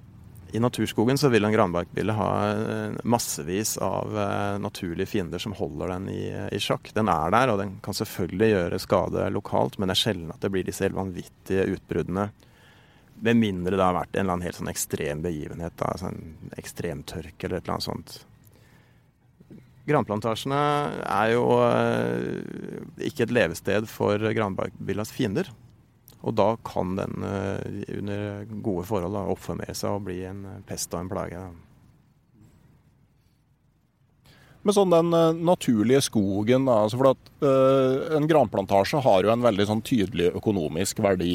[0.54, 5.90] i naturskogen så vil en granbarkbille ha eh, massevis av eh, naturlige fiender som holder
[5.96, 6.92] den i, i, sjakk.
[6.94, 10.44] Den er der, og den kan selvfølgelig gjøre skade lokalt, men det er sjelden at
[10.44, 12.28] det blir disse helt vanvittige utbruddene.
[13.26, 16.22] Med mindre det har vært en eller annen helt sånn ekstrem begivenhet, da, sånn
[16.62, 18.16] ekstremtørke eller et eller annet sånt.
[19.90, 20.62] Granplantasjene
[21.02, 25.50] er jo eh, ikke et levested for granbarkbillas fiender.
[26.24, 30.94] Og da kan den eh, under gode forhold oppformere seg og bli en eh, pest
[30.96, 31.44] og en plage.
[34.64, 39.32] Men sånn den uh, naturlige skogen, da, altså for at uh, En granplantasje har jo
[39.34, 41.34] en veldig sånn tydelig økonomisk verdi.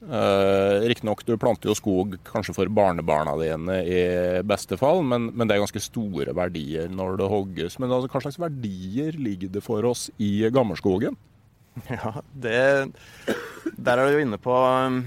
[0.00, 3.98] Uh, Riktignok, du planter jo skog kanskje for barnebarna dine i
[4.46, 7.80] beste fall, men, men det er ganske store verdier når det hogges.
[7.82, 11.18] Men altså, hva slags verdier ligger det for oss i gammelskogen?
[11.90, 12.92] Ja, det
[13.76, 15.04] Der er du inne på, um,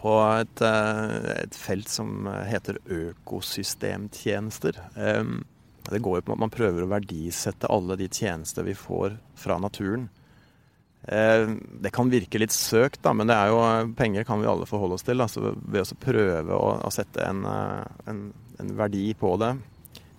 [0.00, 4.78] på et, uh, et, felt som heter økosystemtjenester.
[4.96, 5.42] Um,
[5.90, 9.58] det går jo på at man prøver å verdisette alle de tjenester vi får fra
[9.62, 10.08] naturen.
[11.02, 13.58] Um, det kan virke litt søkt, da, men det er jo,
[13.98, 15.22] penger kan vi alle forholde oss til.
[15.22, 18.24] Altså ved å prøve å, sette en, en,
[18.62, 19.56] en, verdi på det,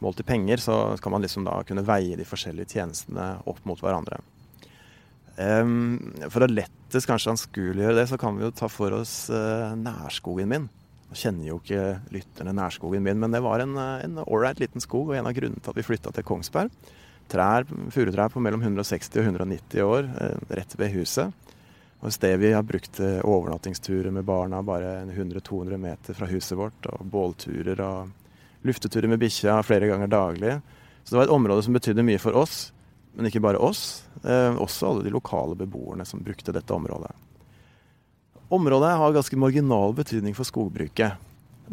[0.04, 3.80] målt i penger, så kan man liksom da kunne veie de forskjellige tjenestene opp mot
[3.80, 4.20] hverandre.
[5.34, 10.52] For å lettest kanskje anskueliggjøre det, så kan vi jo ta for oss uh, nærskogen
[10.52, 10.68] min.
[11.14, 15.10] Jeg kjenner jo ikke lytterne nærskogen min, men det var en, en ålreit liten skog,
[15.10, 16.74] og en av grunnene til at vi flytta til Kongsberg.
[17.32, 21.34] Trær, Furutrær på mellom 160 og 190 år uh, rett ved huset.
[22.04, 26.90] Og et sted vi har brukt overnattingsturer med barna bare 100-200 meter fra huset vårt,
[26.92, 28.12] og bålturer og
[28.68, 30.58] lufteturer med bikkja flere ganger daglig.
[31.04, 32.73] Så det var et område som betydde mye for oss,
[33.14, 34.04] men ikke bare oss.
[34.24, 37.12] Eh, også alle de lokale beboerne som brukte dette området.
[38.54, 41.20] Området har ganske marginal betydning for skogbruket.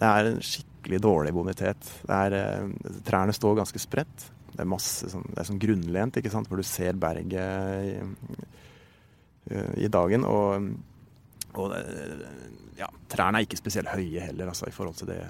[0.01, 1.91] Det er en skikkelig dårlig bonitet.
[2.09, 4.29] Er, eh, trærne står ganske spredt.
[4.51, 6.49] Det er masse sånn, det er sånn grunnlent, ikke sant?
[6.51, 7.93] hvor du ser berget i,
[9.85, 10.27] i dagen.
[10.27, 10.73] Og,
[11.55, 11.77] og
[12.77, 15.23] ja, trærne er ikke spesielt høye heller, altså, i forhold til det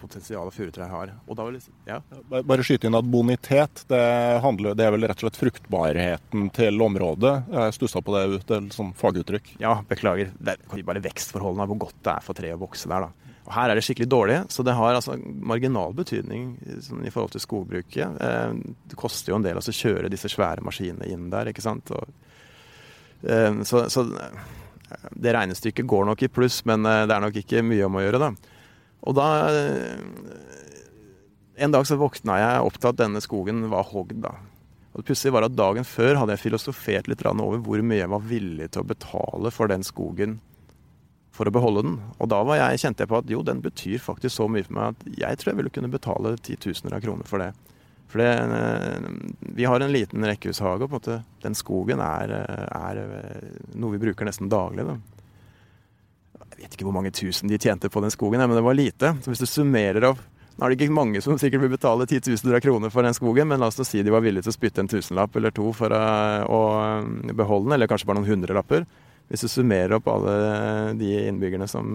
[0.00, 1.12] potensialet furutrær har.
[1.28, 2.00] Liksom, ja.
[2.30, 4.02] Bare skyte inn at bonitet, det,
[4.44, 7.34] handler, det, er vel rett og slett fruktbarheten til området.
[7.54, 9.56] Jeg stussa på det ut, er sånn faguttrykk.
[9.62, 10.32] Ja, beklager.
[10.38, 13.08] Det er bare vekstforholdene, hvor godt det er for treet å vokse der.
[13.08, 13.34] da.
[13.48, 16.50] Og Her er det skikkelig dårlig, så det har altså marginal betydning
[16.84, 18.18] sånn, i forhold til skogbruket.
[18.20, 18.58] Eh,
[18.92, 21.88] det koster jo en del altså, å kjøre disse svære maskinene inn der, ikke sant.
[21.96, 22.12] Og,
[23.24, 24.04] eh, så, så
[25.16, 28.04] det regnestykket går nok i pluss, men eh, det er nok ikke mye om å
[28.04, 28.57] gjøre, da.
[29.06, 30.00] Og da eh,
[31.58, 34.36] En dag så våkna jeg opp til at denne skogen var hogd, da.
[34.92, 38.10] Og det pussige var at dagen før hadde jeg filosofert litt over hvor mye jeg
[38.12, 40.38] var villig til å betale for den skogen
[41.34, 41.96] for å beholde den.
[42.18, 44.94] Og da jeg, kjente jeg på at jo, den betyr faktisk så mye for meg
[44.94, 47.52] at jeg tror jeg ville kunne betale titusener av kroner for det.
[48.08, 49.08] For det, eh,
[49.58, 52.32] vi har en liten rekkehushage, og på en måte, den skogen er,
[52.72, 53.02] er,
[53.76, 54.86] noe vi bruker nesten daglig.
[54.88, 54.96] Da.
[56.58, 59.12] Jeg vet ikke hvor mange tusen de tjente på den skogen, men det var lite.
[59.22, 60.24] Så hvis du summerer opp
[60.58, 63.46] Nå er det ikke mange som sikkert vil betale titusener av kroner for den skogen,
[63.46, 65.94] men la oss si de var villige til å spytte en tusenlapp eller to for
[65.94, 66.00] å,
[66.50, 66.62] å
[67.30, 68.88] beholde den, eller kanskje bare noen hundrelapper.
[69.30, 70.34] Hvis du summerer opp alle
[70.98, 71.94] de innbyggerne som,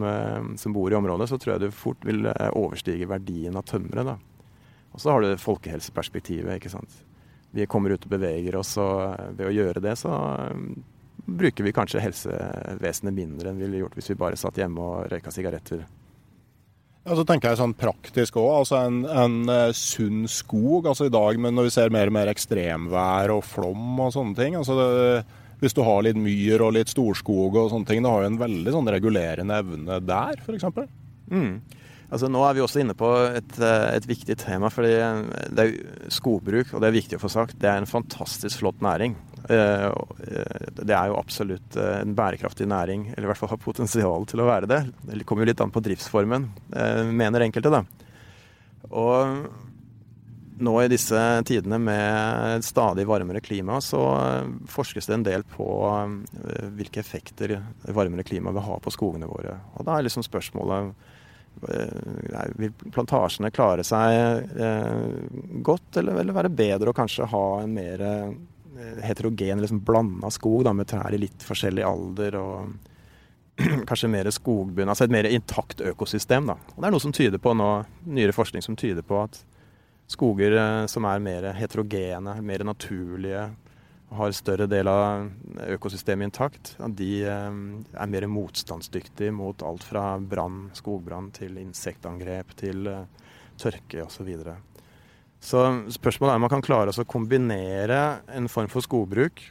[0.55, 2.23] som, bor i området, så tror jeg du fort vil
[2.53, 4.23] overstige verdien av tømmeret.
[4.95, 7.03] Og så har du folkehelseperspektivet, ikke sant.
[7.51, 10.15] Vi kommer ut og beveger oss, og ved å gjøre det så
[11.25, 15.11] bruker vi kanskje helsevesenet mindre enn vi ville gjort hvis vi bare satt hjemme og
[15.11, 15.83] røyka sigaretter.
[17.03, 18.49] Ja, så tenker jeg sånn praktisk òg.
[18.61, 20.87] Altså en, en uh, sunn skog.
[20.87, 24.37] altså I dag men når vi ser mer og mer ekstremvær og flom og sånne
[24.39, 24.55] ting.
[24.59, 25.23] altså det,
[25.59, 28.39] Hvis du har litt myr og litt storskog og sånne ting, det har jo en
[28.39, 30.69] veldig sånn regulerende evne der, f.eks.
[31.31, 31.59] Mm.
[32.11, 34.69] Altså, nå er vi også inne på et, eh, et viktig tema.
[34.69, 34.93] fordi
[35.55, 38.81] det er Skogbruk, og det er viktig å få sagt, det er en fantastisk flott
[38.81, 39.15] næring.
[39.49, 44.25] Eh, eh, det er jo absolutt en bærekraftig næring, eller i hvert fall har potensial
[44.25, 44.81] til å være det.
[45.09, 46.49] Det kommer jo litt an på driftsformen,
[47.13, 47.83] mener enkelte, da.
[48.91, 49.47] Og
[50.63, 51.17] nå i disse
[51.49, 55.65] tidene med stadig varmere klima, så forskes det en del på
[56.77, 57.57] hvilke effekter
[57.89, 59.57] varmere klima vil ha på skogene våre.
[59.79, 61.12] Og da er liksom spørsmålet Eh,
[61.61, 65.05] vil plantasjene klare seg eh,
[65.65, 68.33] godt, eller vil det være bedre å kanskje ha en mer eh,
[69.05, 72.73] heterogen, liksom blanda skog da, med trær i litt forskjellig alder og
[73.89, 76.49] kanskje mer skogbunn, altså et mer intakt økosystem.
[76.49, 76.57] Da.
[76.73, 77.71] Og det er noe som tyder på nå,
[78.09, 79.39] nyere forskning som tyder på at
[80.09, 80.57] skoger
[80.91, 83.45] som er mer heterogene, mer naturlige,
[84.17, 85.29] har større del av
[85.75, 87.57] økosystemet intakt, de eh,
[87.93, 94.15] er mer motstandsdyktige mot alt fra brann, skogbrann til insektangrep til eh, tørke osv.
[94.15, 94.55] Så, videre.
[95.39, 95.65] så
[95.97, 97.99] spørsmålet er om man kan klare å kombinere
[98.33, 99.43] en form for skogbruk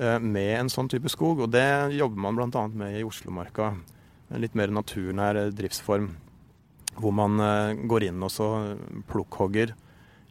[0.00, 2.66] eh, med en sånn type skog, og det jobber man bl.a.
[2.74, 3.74] med i Oslomarka.
[4.26, 6.10] En litt mer naturnær driftsform,
[6.98, 7.38] hvor man
[7.86, 8.48] går inn og så
[9.06, 9.76] plukkhogger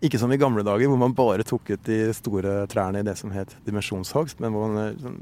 [0.04, 3.16] ikke som i gamle dager, hvor man bare tok ut de store trærne i det
[3.20, 5.16] som het dimensjonshogst, men hvor man liksom,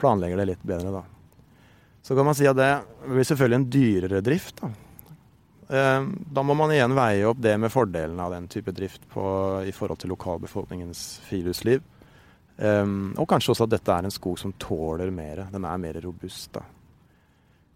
[0.00, 1.04] planlegger det litt bedre, da.
[2.02, 2.70] Så kan man si at det
[3.04, 4.70] blir selvfølgelig en dyrere drift, da.
[5.70, 6.02] Eh,
[6.34, 9.24] da må man igjen veie opp det med fordelene av den type drift på,
[9.68, 11.84] i forhold til lokalbefolkningens friluftsliv.
[12.60, 15.46] Og kanskje også at dette er en skog som tåler mer.
[15.48, 16.50] Den er mer robust.
[16.52, 16.60] da.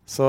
[0.04, 0.26] Så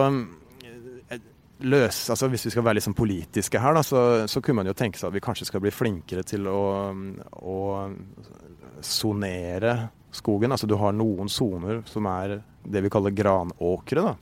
[1.63, 4.69] løse altså Hvis vi skal være litt sånn politiske her, da, så, så, kunne man
[4.69, 6.91] jo tenke seg at vi kanskje skal bli flinkere til å,
[7.39, 7.59] å
[8.83, 9.75] sonere
[10.15, 10.51] skogen.
[10.51, 14.03] Altså du har noen soner som er det vi kaller granåkre.
[14.03, 14.15] da.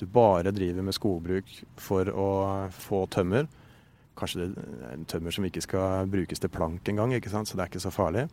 [0.00, 2.30] Du bare driver med skogbruk for å
[2.72, 3.48] få tømmer.
[4.16, 7.84] Kanskje det er tømmer som ikke skal brukes til plank engang, så det er ikke
[7.84, 8.26] så farlig.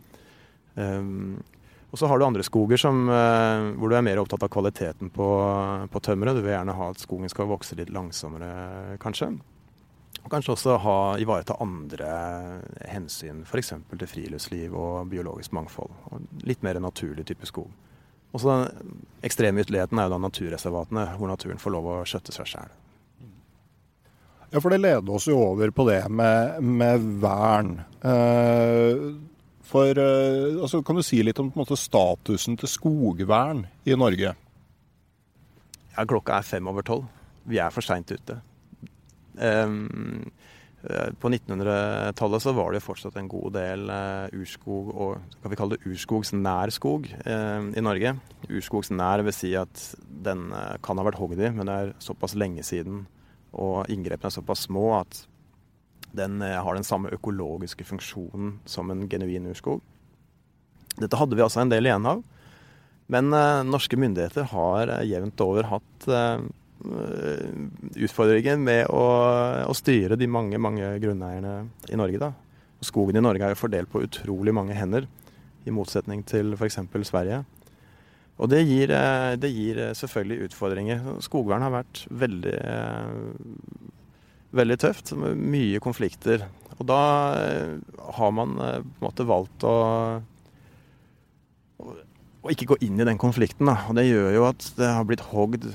[0.78, 1.39] Um,
[1.88, 5.11] og så har du andre skoger som, eh, hvor du er mer opptatt av kvaliteten
[5.13, 5.27] på,
[5.91, 6.35] på tømmeret.
[6.35, 9.31] Du vil gjerne ha at skogen skal vokse litt langsommere, kanskje.
[10.23, 12.09] Og kanskje også ha, ivareta andre
[12.91, 13.71] hensyn, f.eks.
[13.93, 15.93] til friluftsliv og biologisk mangfold.
[16.11, 17.71] Og litt mer naturlig type skog.
[18.35, 22.35] Og så den ekstreme ytterligheten er jo da naturreservatene, hvor naturen får lov å skjøtte
[22.35, 22.75] seg sjæl.
[24.51, 27.73] Ja, for det leder oss jo over på det med, med vern.
[28.03, 29.07] Eh,
[29.68, 34.34] for eh, altså, Kan du si litt om måte, statusen til skogvern i Norge?
[35.93, 37.07] Ja, klokka er fem over tolv.
[37.47, 38.38] Vi er for seint ute.
[39.38, 40.30] Um,
[41.22, 45.78] på 1900-tallet så var det fortsatt en god del uh, urskog, og kan vi kalle
[45.78, 48.13] det urskogsnær skog uh, i Norge.
[48.45, 49.88] Urskogsnær vil si at
[50.28, 50.51] den
[50.86, 53.05] kan ha vært hogd i, men det er såpass lenge siden
[53.57, 55.24] og inngrepene er såpass små at
[56.16, 59.82] den eh, har den samme økologiske funksjonen som en genuin urskog.
[60.97, 62.24] Dette hadde vi altså en del igjen av.
[63.12, 66.39] Men eh, norske myndigheter har eh, jevnt over hatt eh,
[67.97, 69.03] utfordringer med å,
[69.66, 71.53] å, styre de mange, mange grunneierne
[71.89, 72.22] i Norge.
[72.22, 72.34] Da.
[72.86, 75.08] Skogen i Norge er jo fordelt på utrolig mange hender,
[75.68, 76.80] i motsetning til f.eks.
[77.10, 77.41] Sverige.
[78.38, 81.01] Og det gir, eh, det gir, eh, selvfølgelig utfordringer.
[81.26, 82.58] Skogvern har vært veldig,
[84.56, 85.14] veldig tøft.
[85.20, 86.48] Med mye konflikter.
[86.78, 87.02] Og da
[88.18, 89.76] har man på en måte valgt å,
[91.82, 93.70] å ikke gå inn i den konflikten.
[93.70, 93.80] Da.
[93.89, 95.70] Og det gjør jo at det har blitt hogd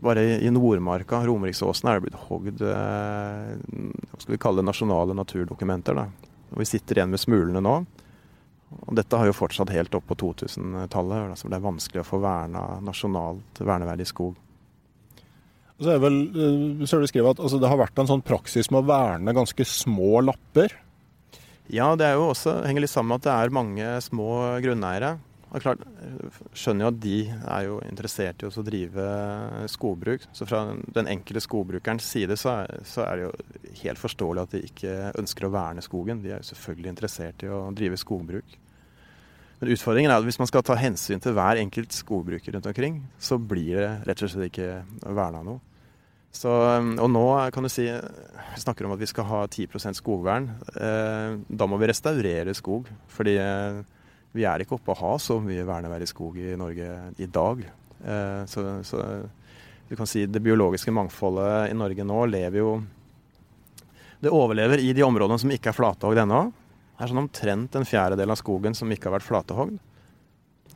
[0.00, 5.98] bare i Nordmarka, Romeriksåsen, er det blitt hogd hva skal vi kalle det, nasjonale naturdokumenter.
[5.98, 6.06] Da.
[6.54, 7.74] Og vi sitter igjen med smulene nå.
[8.70, 12.20] Og dette har jo fortsatt helt opp på 2000-tallet, så det er vanskelig å få
[12.22, 14.38] verna nasjonalt verneverdig skog.
[15.80, 18.24] Så er vel, eh, så er det skrevet at altså, det har vært en sånn
[18.24, 20.76] praksis med å verne ganske små lapper?
[21.72, 25.16] Ja, det er jo også, henger litt sammen med at det er mange små grunneiere.
[25.50, 25.80] Og klart,
[26.54, 29.06] skjønner jo at de er jo interessert i å drive
[29.72, 30.26] skogbruk.
[30.36, 30.62] Så fra
[30.94, 34.96] den enkelte skogbrukerens side så er, så er, det jo helt forståelig at de ikke
[35.18, 36.22] ønsker å verne skogen.
[36.22, 38.58] De er jo selvfølgelig interessert i å drive skogbruk.
[39.60, 43.02] Men utfordringen er at hvis man skal ta hensyn til hver enkelt skogbruker rundt omkring,
[43.20, 44.70] så blir det rett og slett ikke
[45.02, 45.58] verna noe.
[46.30, 50.46] Så, og nå kan du si Vi snakker om at vi skal ha 10 skogvern.
[50.78, 52.88] Eh, da må vi restaurere skog.
[53.08, 53.80] fordi eh,
[54.32, 56.86] vi er ikke oppe å ha så mye verneverdig skog i Norge
[57.18, 57.64] i dag.
[58.06, 59.02] Eh, så, så,
[59.88, 62.70] du kan si det biologiske mangfoldet i Norge nå lever jo
[64.22, 66.42] Det overlever i de områdene som ikke er flatehogd ennå.
[66.94, 69.78] Det er sånn omtrent en fjerdedel av skogen som ikke har vært flatehogd.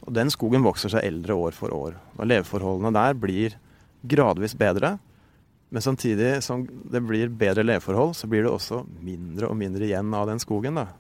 [0.05, 1.99] Og den skogen vokser seg eldre år for år.
[2.17, 3.59] Og leveforholdene der blir
[4.09, 4.95] gradvis bedre.
[5.75, 10.13] Men samtidig som det blir bedre leveforhold, så blir det også mindre og mindre igjen
[10.15, 10.79] av den skogen.
[10.79, 10.93] da.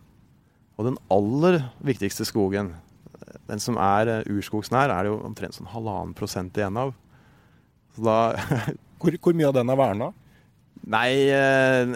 [0.75, 2.73] Og den aller viktigste skogen,
[3.47, 6.91] den som er eh, urskogsnær, er det jo omtrent sånn halvannen prosent igjen av.
[7.95, 8.17] Så da
[8.99, 10.11] hvor, hvor, mye av den er verna?
[10.91, 11.95] Nei eh,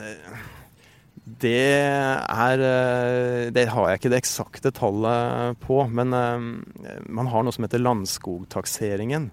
[1.42, 5.80] Det er eh, Det har jeg ikke det eksakte tallet på.
[5.90, 9.32] Men man har noe som heter landskogtakseringen.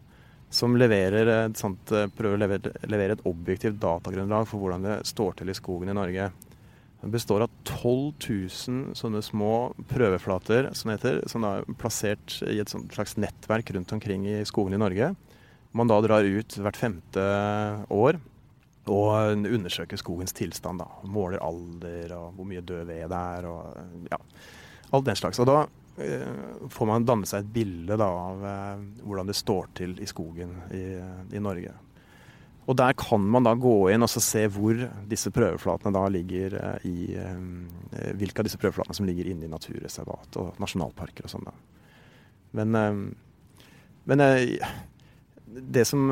[0.53, 5.39] Som leverer et sånt, prøver å levere, levere et objektivt datagrunnlag for hvordan det står
[5.39, 6.29] til i skogen i Norge.
[7.05, 12.71] Den består av 12 000 sånne små prøveflater som heter, som er plassert i et
[12.71, 15.11] slags nettverk rundt omkring i skogen i Norge.
[15.75, 17.25] Man da drar ut hvert femte
[17.93, 18.17] år
[18.89, 20.81] og undersøker skogens tilstand.
[20.81, 20.87] da.
[21.05, 24.19] Måler alder og hvor mye død ved det er og ja,
[24.89, 25.41] alt den slags.
[25.41, 29.69] Og da eh, får man danne seg et bilde da, av eh, hvordan det står
[29.79, 30.85] til i skogen i,
[31.31, 31.71] i Norge.
[32.65, 34.79] Og der kan man da gå inn og se hvor
[35.09, 37.43] disse prøveflatene da ligger eh, i eh,
[38.17, 41.47] Hvilke av disse prøveflatene som ligger inne i naturreservat og nasjonalparker og sånn.
[42.57, 43.61] Men, eh,
[44.09, 44.23] men
[45.45, 46.09] det, som,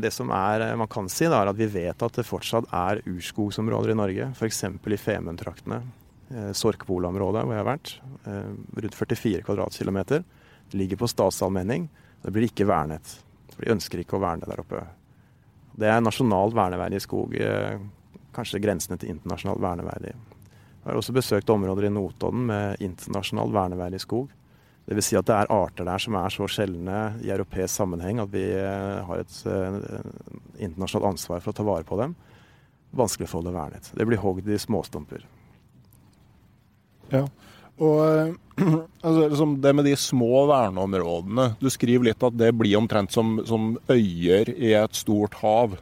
[0.00, 3.04] det som, er, man kan si, da, er at vi vet at det fortsatt er
[3.06, 4.32] urskogsområder i Norge.
[4.34, 4.64] F.eks.
[4.66, 5.80] i Femundtraktene.
[6.28, 7.92] Sorkvola-området hvor jeg har vært.
[8.26, 10.24] Rundt 44 kvadratkilometer.
[10.70, 11.86] Det ligger på statsallmenning.
[12.22, 13.12] Det blir ikke vernet.
[13.52, 14.82] For de ønsker ikke å verne der oppe.
[15.76, 17.36] Det er nasjonalt verneverdig skog.
[17.38, 17.76] Eh,
[18.36, 20.12] kanskje grensene til internasjonalt verneverdig.
[20.12, 24.32] Jeg har også besøkt områder i Notodden med internasjonalt verneverdig skog.
[24.86, 25.08] Dvs.
[25.08, 28.44] Si at det er arter der som er så sjeldne i europeisk sammenheng at vi
[28.54, 29.38] eh, har et
[30.58, 32.14] internasjonalt ansvar for å ta vare på dem.
[32.96, 33.90] Vanskelig å få det vernet.
[33.94, 35.26] Det blir hogd i småstumper.
[37.12, 37.26] Ja,
[37.76, 38.36] og
[39.04, 43.36] altså, liksom det med de små verneområdene Du skriver litt at det blir omtrent som,
[43.46, 45.76] som øyer i et stort hav.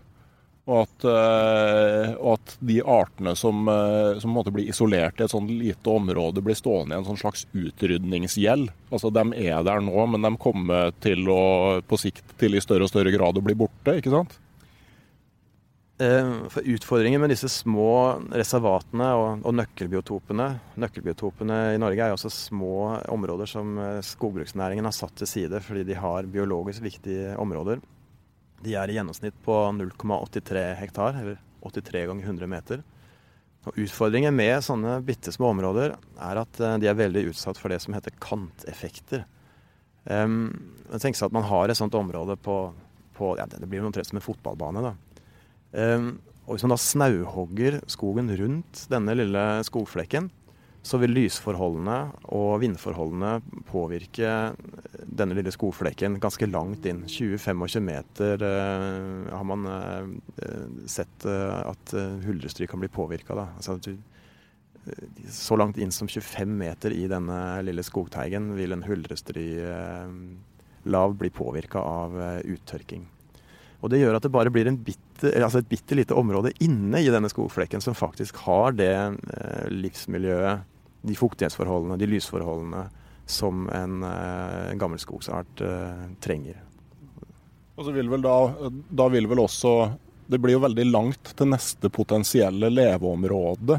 [0.65, 5.51] Og at, uh, og at de artene som, uh, som blir isolert i et sånt
[5.53, 8.71] lite område, blir stående i en sånn slags utrydningsgjeld.
[8.89, 12.89] Altså, De er der nå, men de kommer, til å, på, sikt til i større
[12.89, 14.39] og større grad å bli borte, ikke sant?
[15.99, 20.47] Eh, for utfordringen med disse små reservatene og, og nøkkelbiotopene
[20.83, 22.79] Nøkkelbiotopene i Norge er jo også små
[23.15, 27.79] områder som eh, skogbruksnæringen har satt til side fordi de har biologisk viktige områder.
[28.67, 32.83] De er i gjennomsnitt på 0,83 hektar, eller 83 ganger 100 meter.
[33.71, 37.71] Og Utfordringen med sånne bitte små områder er at eh, de er veldig utsatt for
[37.71, 39.29] det som heter kanteffekter.
[40.11, 40.51] Um,
[40.99, 42.59] Tenk seg at man har et sånt område på,
[43.15, 44.83] på ja, Det blir omtrent som en fotballbane.
[44.91, 44.97] da
[45.75, 50.29] og hvis man da snauhogger skogen rundt denne lille skogflekken,
[50.85, 51.95] så vil lysforholdene
[52.37, 53.39] og vindforholdene
[53.71, 54.33] påvirke
[55.09, 57.05] denne lille skogflekken ganske langt inn.
[57.09, 60.05] 20-25 meter eh, har man eh,
[60.91, 61.95] sett eh, at
[62.27, 63.33] huldrestry kan bli påvirka.
[63.57, 63.79] Altså
[65.33, 71.81] så langt inn som 25 meter i denne lille skogteigen vil en huldrestrylav bli påvirka
[71.81, 73.14] av uttørking.
[73.85, 77.11] Og Det gjør at det bare blir bitte, altså et bitte lite område inne i
[77.13, 80.65] denne skogflekken som faktisk har det eh, livsmiljøet,
[81.05, 82.87] de fuktighetsforholdene, de lysforholdene
[83.29, 86.63] som en eh, gammelskogsart eh, trenger.
[87.77, 88.39] Og så vil vel da,
[88.89, 89.75] da vil vel også
[90.31, 93.77] Det blir jo veldig langt til neste potensielle leveområde.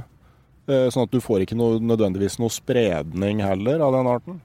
[0.66, 4.38] Sånn at du får ikke noe, nødvendigvis noe spredning heller av den arten?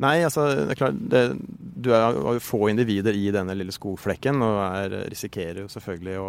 [0.00, 1.22] Nei, altså det er klart det,
[1.52, 6.28] Du er jo få individer i denne lille skogflekken og er, risikerer jo selvfølgelig å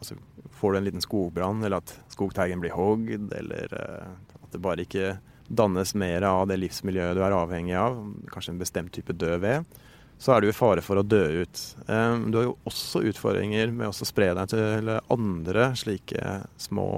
[0.00, 0.16] altså,
[0.56, 4.06] Får du en liten skogbrann, eller at skogteigen blir hogd, eller uh,
[4.40, 5.10] at det bare ikke
[5.52, 7.98] dannes mer av det livsmiljøet du er avhengig av,
[8.32, 9.76] kanskje en bestemt type død ved,
[10.16, 11.60] så er du i fare for å dø ut.
[11.90, 16.88] Um, du har jo også utfordringer med å spre deg til andre slike små,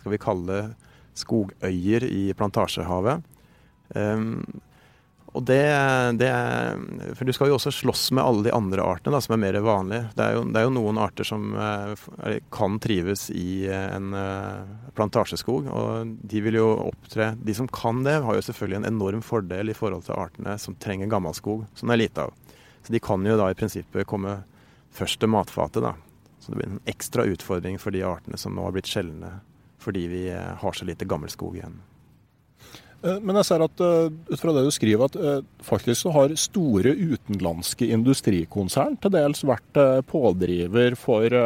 [0.00, 0.64] skal vi kalle det,
[1.20, 3.28] skogøyer i plantasjehavet.
[3.92, 4.38] Um,
[5.34, 5.64] og det,
[6.14, 6.30] det,
[7.18, 9.56] For du skal jo også slåss med alle de andre artene da, som er mer
[9.66, 10.04] vanlige.
[10.14, 14.14] Det er jo, det er jo noen arter som er, kan trives i uh, en
[14.14, 18.90] uh, plantasjeskog, og de vil jo opptre De som kan det, har jo selvfølgelig en
[18.92, 22.36] enorm fordel i forhold til artene som trenger gammelskog, som det er lite av.
[22.86, 24.36] Så de kan jo da i prinsippet komme
[24.94, 25.96] først til matfatet, da.
[26.38, 29.38] Så det blir en ekstra utfordring for de artene som nå har blitt sjeldne
[29.84, 31.74] fordi vi har så lite gammelskog igjen.
[33.04, 36.14] Eh, men jeg ser at eh, ut fra det du skriver, at eh, faktisk så
[36.14, 41.36] har store utenlandske industrikonsern til dels vært pådriver for,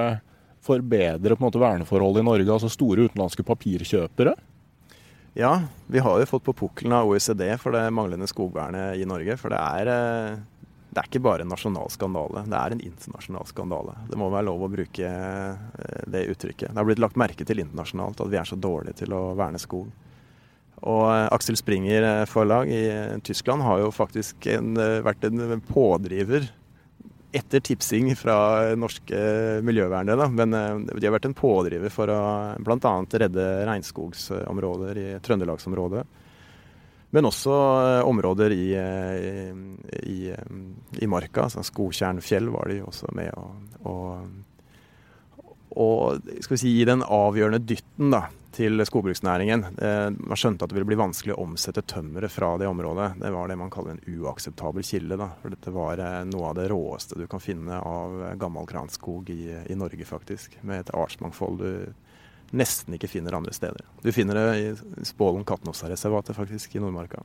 [0.64, 4.36] for bedre på måte, verneforhold i Norge, altså store utenlandske papirkjøpere?
[5.38, 5.52] Ja,
[5.86, 9.36] vi har jo fått på pukkelen av OECD for det manglende skogvernet i Norge.
[9.38, 9.90] For det er,
[10.90, 13.94] det er ikke bare en nasjonal skandale, det er en internasjonal skandale.
[14.10, 15.12] Det må være lov å bruke
[16.10, 16.72] det uttrykket.
[16.72, 19.62] Det har blitt lagt merke til internasjonalt at vi er så dårlige til å verne
[19.62, 19.92] skog.
[20.86, 25.60] Og eh, Aksel Springer eh, forlag i eh, Tyskland har jo faktisk en, vært en
[25.66, 26.48] pådriver
[27.34, 29.18] etter tipsing fra norske
[29.66, 30.30] miljøvernere.
[30.32, 30.54] Men
[30.88, 32.20] de har vært en pådriver for å
[32.64, 32.92] bl.a.
[33.20, 36.06] redde regnskogsområder i Trøndelagsområdet.
[37.12, 37.52] Men også
[38.08, 38.70] områder i,
[40.08, 41.44] i, i Marka.
[41.44, 45.44] Altså Skotjernfjell var de også med og, og,
[45.76, 49.64] og skal vi si, i den avgjørende dytten da, til skogbruksnæringen.
[49.78, 53.12] Eh, man skjønte at det ville bli vanskelig å omsette tømmeret fra det området.
[53.20, 55.18] Det var det man kaller en uakseptabel kilde.
[55.20, 55.30] Da.
[55.42, 59.42] For dette var eh, noe av det råeste du kan finne av gammel kranskog i,
[59.68, 60.58] i Norge, faktisk.
[60.62, 61.72] Med et artsmangfold du
[62.56, 63.84] nesten ikke finner andre steder.
[64.02, 67.20] Du finner det i Spålen Katnosa-reservatet, faktisk, i Nordmarka.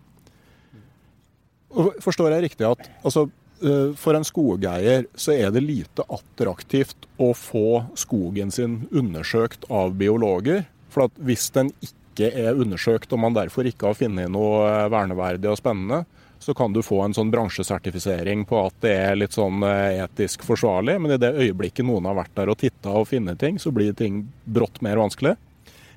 [2.03, 3.25] Forstår jeg riktig at altså,
[3.63, 9.95] eh, for en skogeier så er det lite attraktivt å få skogen sin undersøkt av
[9.97, 10.67] biologer?
[10.93, 15.49] For hvis den ikke er undersøkt, og man derfor ikke har funnet noe eh, verneverdig
[15.49, 16.03] og spennende,
[16.43, 20.43] så kan du få en sånn bransjesertifisering på at det er litt sånn eh, etisk
[20.45, 20.99] forsvarlig.
[21.01, 23.95] Men i det øyeblikket noen har vært der og titta og funnet ting, så blir
[23.97, 25.37] ting brått mer vanskelig.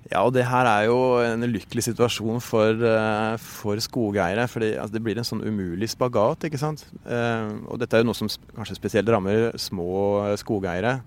[0.06, 4.46] Ja, og det her er jo en ulykkelig situasjon for, eh, for skogeiere.
[4.48, 6.86] For altså, det blir en sånn umulig spagat, ikke sant.
[7.04, 11.00] og dette er jo noe som kanskje spesielt rammer små skogeiere.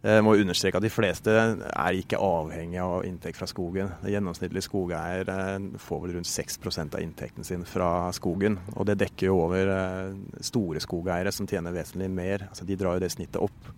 [0.00, 1.32] Jeg eh, må understreke at De fleste
[1.68, 3.90] er ikke avhengig av inntekt fra skogen.
[4.00, 8.56] Det gjennomsnittlige skogeier eh, får vel rundt 6 av inntekten sin fra skogen.
[8.76, 12.46] og Det dekker jo over eh, store skogeiere som tjener vesentlig mer.
[12.48, 13.68] Altså, de drar jo det snittet opp.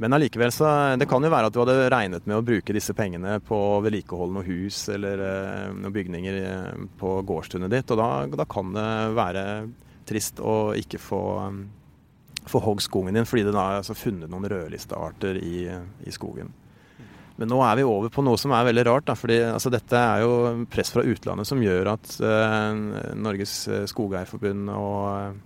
[0.00, 2.94] Men allikevel så Det kan jo være at du hadde regnet med å bruke disse
[2.94, 5.20] pengene på å vedlikeholde noe hus eller
[5.74, 6.38] noen bygninger
[6.96, 8.88] på gårdstunet ditt, og da, da kan det
[9.18, 9.44] være
[10.08, 11.20] trist å ikke få
[12.50, 15.68] få hogg skogen din fordi den har altså funnet noen rødlistearter i,
[16.04, 16.52] i, skogen.
[17.40, 19.06] Men nå er vi over på noe som er veldig rart.
[19.08, 20.32] Da, fordi altså, Dette er jo
[20.70, 23.54] press fra utlandet som gjør at eh, Norges
[23.88, 25.38] Skogeierforbund og eh,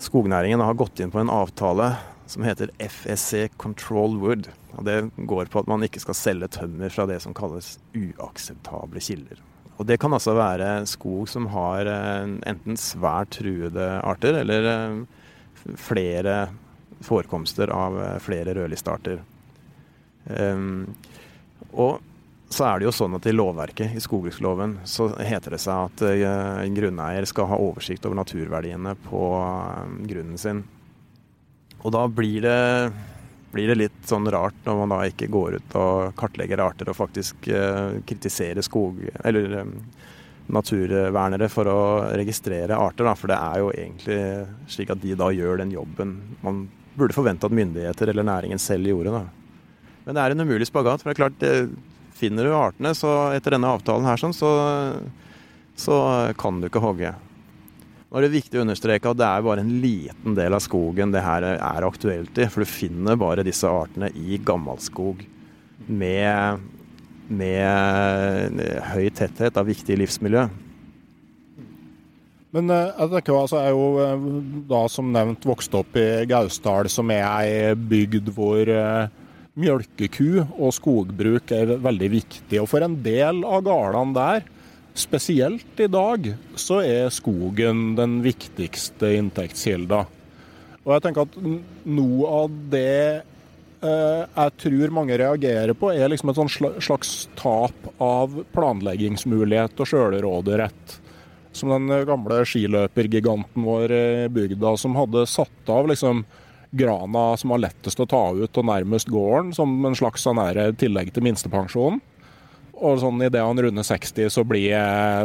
[0.00, 1.92] skognæringen har gått inn på en avtale
[2.26, 4.48] som heter FSC Control Wood.
[4.76, 9.00] Og Det går på at man ikke skal selge tømmer fra det som kalles uakseptable
[9.00, 9.40] kilder.
[9.76, 15.15] Og Det kan altså være skog som har eh, enten svært truede arter, eller eh,
[15.76, 16.48] flere
[17.00, 19.22] forekomster av eh, flere rødlistearter.
[20.26, 20.94] Um,
[21.72, 22.00] og
[22.48, 26.02] så er det jo sånn at i lovverket, i skogbruksloven, så heter det seg at
[26.06, 29.22] en grunneier skal ha oversikt over naturverdiene på
[30.06, 30.62] grunnen sin.
[31.82, 32.60] Og da blir det,
[33.50, 36.98] blir det, litt sånn rart når man da ikke går ut og kartlegger arter og
[37.00, 37.50] faktisk
[38.06, 39.02] kritiserer skog...
[39.26, 39.58] Eller
[40.52, 41.80] naturvernere for å
[42.14, 43.14] registrere arter, da.
[43.18, 44.20] For det er jo egentlig
[44.72, 46.66] slik at de da gjør den jobben man
[46.96, 49.26] burde forvente at myndigheter eller næringen selv gjorde, da.
[50.06, 51.02] Men det er en umulig spagat.
[51.02, 51.54] For det er klart, det,
[52.16, 54.50] finner du artene, så etter denne avtalen her sånn, så,
[55.76, 55.96] så
[56.40, 57.12] kan du ikke hogge.
[58.06, 61.12] Nå er det viktig å understreke at det er bare en liten del av skogen
[61.12, 62.46] det her er aktuelt i.
[62.52, 65.24] For du finner bare disse artene i gammelskog
[65.86, 66.62] med,
[67.28, 68.62] med
[68.92, 70.46] høy tetthet av viktig livsmiljø.
[72.56, 74.26] Men eh, jeg tenker altså, jeg er jo eh,
[74.70, 79.10] da som nevnt vokst opp i Gausdal, som er ei bygd hvor eh,
[79.60, 82.60] mjølkeku og skogbruk er veldig viktig.
[82.62, 84.52] Og for en del av gårdene der
[84.96, 86.24] Spesielt i dag
[86.56, 90.06] så er skogen den viktigste inntektskilda.
[90.86, 91.36] Og jeg tenker at
[91.84, 93.34] noe av det eh,
[93.82, 96.40] jeg tror mange reagerer på, er liksom et
[96.84, 100.96] slags tap av planleggingsmulighet og sjølråderett.
[101.56, 104.02] Som den gamle skiløpergiganten vår i
[104.32, 106.24] bygda, som hadde satt av liksom
[106.76, 110.40] grana som var lettest å ta ut og nærmest gården, som en slags sånn
[110.80, 112.02] tillegg til minstepensjonen.
[112.76, 114.76] Og sånn idet han runder 60, så blir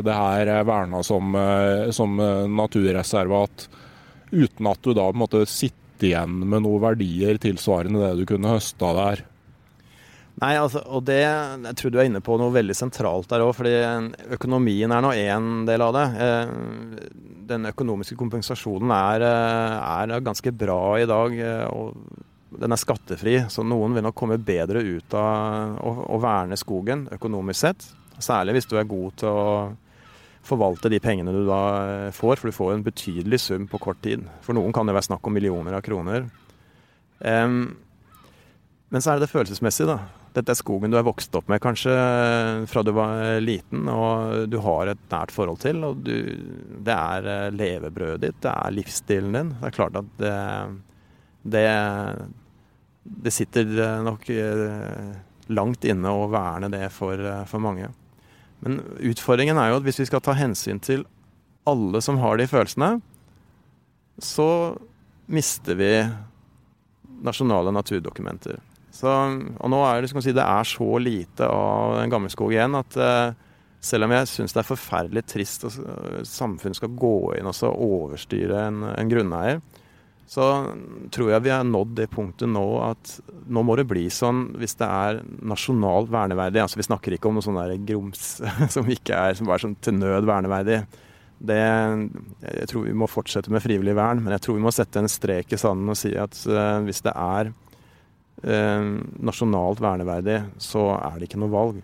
[0.05, 3.67] det her verna som, eh, som naturreservat.
[4.31, 8.25] Uten at du da på en måte sitter igjen med noen verdier tilsvarende det du
[8.33, 9.25] kunne høsta der.
[10.41, 13.53] Nei, altså, og det Jeg tror du er inne på noe veldig sentralt der òg.
[13.53, 13.75] fordi
[14.37, 16.07] økonomien er nå én del av det.
[16.25, 16.53] Eh,
[17.51, 21.39] den økonomiske kompensasjonen er, eh, er ganske bra i dag.
[21.71, 21.95] og
[22.59, 27.07] den er skattefri, så noen vil nok komme bedre ut av å, å, verne skogen
[27.15, 27.85] økonomisk sett.
[28.19, 29.45] Særlig hvis du er god til å
[30.45, 34.01] forvalte de pengene du da eh, får, for du får en betydelig sum på kort
[34.05, 34.25] tid.
[34.45, 36.27] For noen kan det være snakk om millioner av kroner.
[37.19, 37.77] Um,
[38.91, 39.99] men så er det det følelsesmessige, da.
[40.35, 41.91] Dette er skogen du er vokst opp med kanskje
[42.71, 45.83] fra du var liten, og du har et nært forhold til.
[45.83, 46.15] og du,
[46.83, 49.55] Det er eh, levebrødet ditt, det er livsstilen din.
[49.59, 50.37] Det er klart at det,
[51.55, 51.65] det,
[53.03, 55.11] det sitter eh, nok eh,
[55.51, 57.89] langt inne å verne det for, eh, for, mange.
[58.65, 58.81] Men
[59.11, 61.05] utfordringen er jo at hvis vi skal ta hensyn til
[61.69, 62.95] alle som har de følelsene,
[64.21, 64.49] så
[65.31, 65.91] mister vi
[67.21, 68.59] nasjonale naturdokumenter.
[68.91, 72.97] Så, og nå er det, si, det er så lite av en gammelskog igjen at
[72.99, 73.31] uh,
[73.81, 75.77] selv om jeg syns det er forferdelig trist at
[76.27, 79.61] samfunnet skal gå inn og overstyre en, en grunneier,
[80.31, 80.43] så
[81.11, 83.17] tror jeg vi har nådd det punktet nå at
[83.51, 86.61] nå må det bli sånn hvis det er nasjonalt verneverdig.
[86.63, 88.37] Altså vi snakker ikke om noe sånn der grums
[88.75, 90.79] som ikke er som bare sånn til nød verneverdig.
[91.41, 91.59] Det,
[92.45, 95.11] jeg tror vi må fortsette med frivillig vern, men jeg tror vi må sette en
[95.11, 98.89] strek i sanden og si at uh, hvis det er uh,
[99.25, 101.81] nasjonalt verneverdig, så er det ikke noe valg.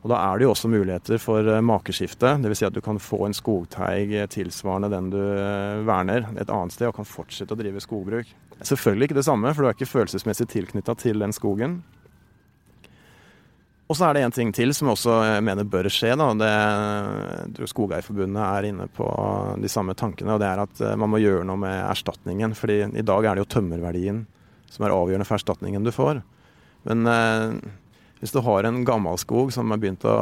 [0.00, 2.32] Og Da er det jo også muligheter for eh, makeskifte.
[2.40, 2.62] Dvs.
[2.62, 6.88] Si at du kan få en skogteig tilsvarende den du eh, verner et annet sted,
[6.88, 8.30] og kan fortsette å drive skogbruk.
[8.60, 11.82] Selvfølgelig ikke det samme, for du er ikke følelsesmessig tilknytta til den skogen.
[13.90, 16.14] Og så er det en ting til som jeg også eh, mener bør skje.
[16.16, 16.30] Da.
[16.40, 19.10] Det, Skogeierforbundet er inne på
[19.60, 20.32] de samme tankene.
[20.32, 22.56] og Det er at man må gjøre noe med erstatningen.
[22.56, 24.24] fordi i dag er det jo tømmerverdien
[24.70, 26.22] som er avgjørende for erstatningen du får.
[26.88, 27.04] Men
[28.20, 30.16] hvis du har en gammelskog som har begynt å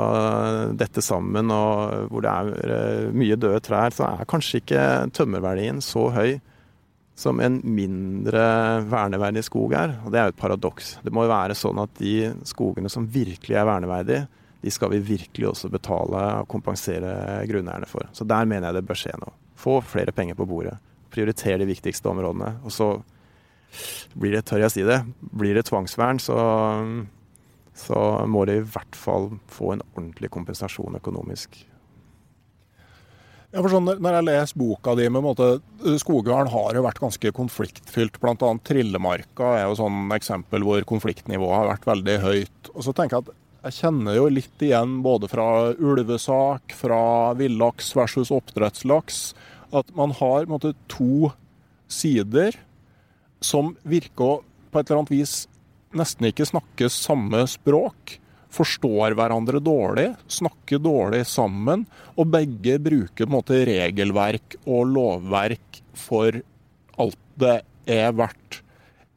[0.79, 4.85] dette sammen, og hvor det er eh, mye døde trær, så er kanskje ikke
[5.19, 6.39] tømmerverdien så høy
[7.19, 8.45] som en mindre
[8.87, 9.97] verneverdig skog er.
[10.07, 10.93] Og det er jo et paradoks.
[11.03, 14.29] Det må jo være sånn at de skogene som virkelig er verneverdige,
[14.63, 18.07] de skal vi virkelig også betale og kompensere grunneierne for.
[18.15, 19.35] Så der mener jeg det bør skje noe.
[19.59, 20.77] Få flere penger på bordet.
[21.11, 22.55] Prioritere de viktigste områdene.
[22.63, 22.93] Og så
[24.15, 26.39] blir det, tør jeg si det, blir det tvangsvern, så
[27.79, 31.61] så må de i hvert fall få en ordentlig kompensasjon økonomisk.
[33.49, 35.47] Ja, sånn, når jeg leser boka di med måte,
[36.03, 38.19] Skogvern har jo vært ganske konfliktfylt.
[38.21, 38.51] Bl.a.
[38.69, 42.73] Trillemarka er jo sånn eksempel hvor konfliktnivået har vært veldig høyt.
[42.75, 47.01] Og så tenker Jeg at jeg kjenner jo litt igjen både fra ulvesak, fra
[47.41, 49.33] villaks versus oppdrettslaks,
[49.75, 51.33] at man har måte, to
[51.89, 52.53] sider
[53.45, 54.37] som virker å
[54.69, 55.35] på et eller annet vis
[55.97, 58.19] nesten ikke snakker samme språk.
[58.53, 61.85] Forstår hverandre dårlig, snakker dårlig sammen,
[62.17, 66.41] og begge bruker på en måte regelverk og lovverk for
[66.99, 68.63] alt det er verdt.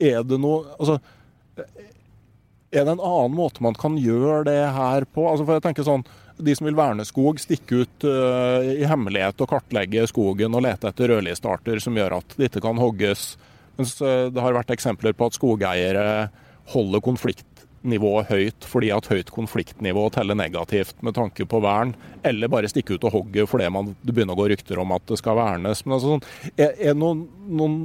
[0.01, 0.97] Er det noe Altså
[2.71, 5.25] er det en annen måte man kan gjøre det her på?
[5.27, 6.05] Altså for jeg tenker sånn,
[6.41, 10.89] De som vil verne skog, stikke ut uh, i hemmelighet og kartlegge skogen og lete
[10.89, 13.35] etter rødlistearter som gjør at det ikke kan hogges.
[13.77, 16.05] Mens uh, det har vært eksempler på at skogeiere
[16.73, 21.95] holder konfliktnivået høyt fordi at høyt konfliktnivå teller negativt med tanke på vern,
[22.27, 25.05] eller bare stikke ut og hogge fordi man, det begynner å gå rykter om at
[25.09, 25.83] det skal vernes.
[25.85, 27.81] Men altså, sånn, er, er noen, noen,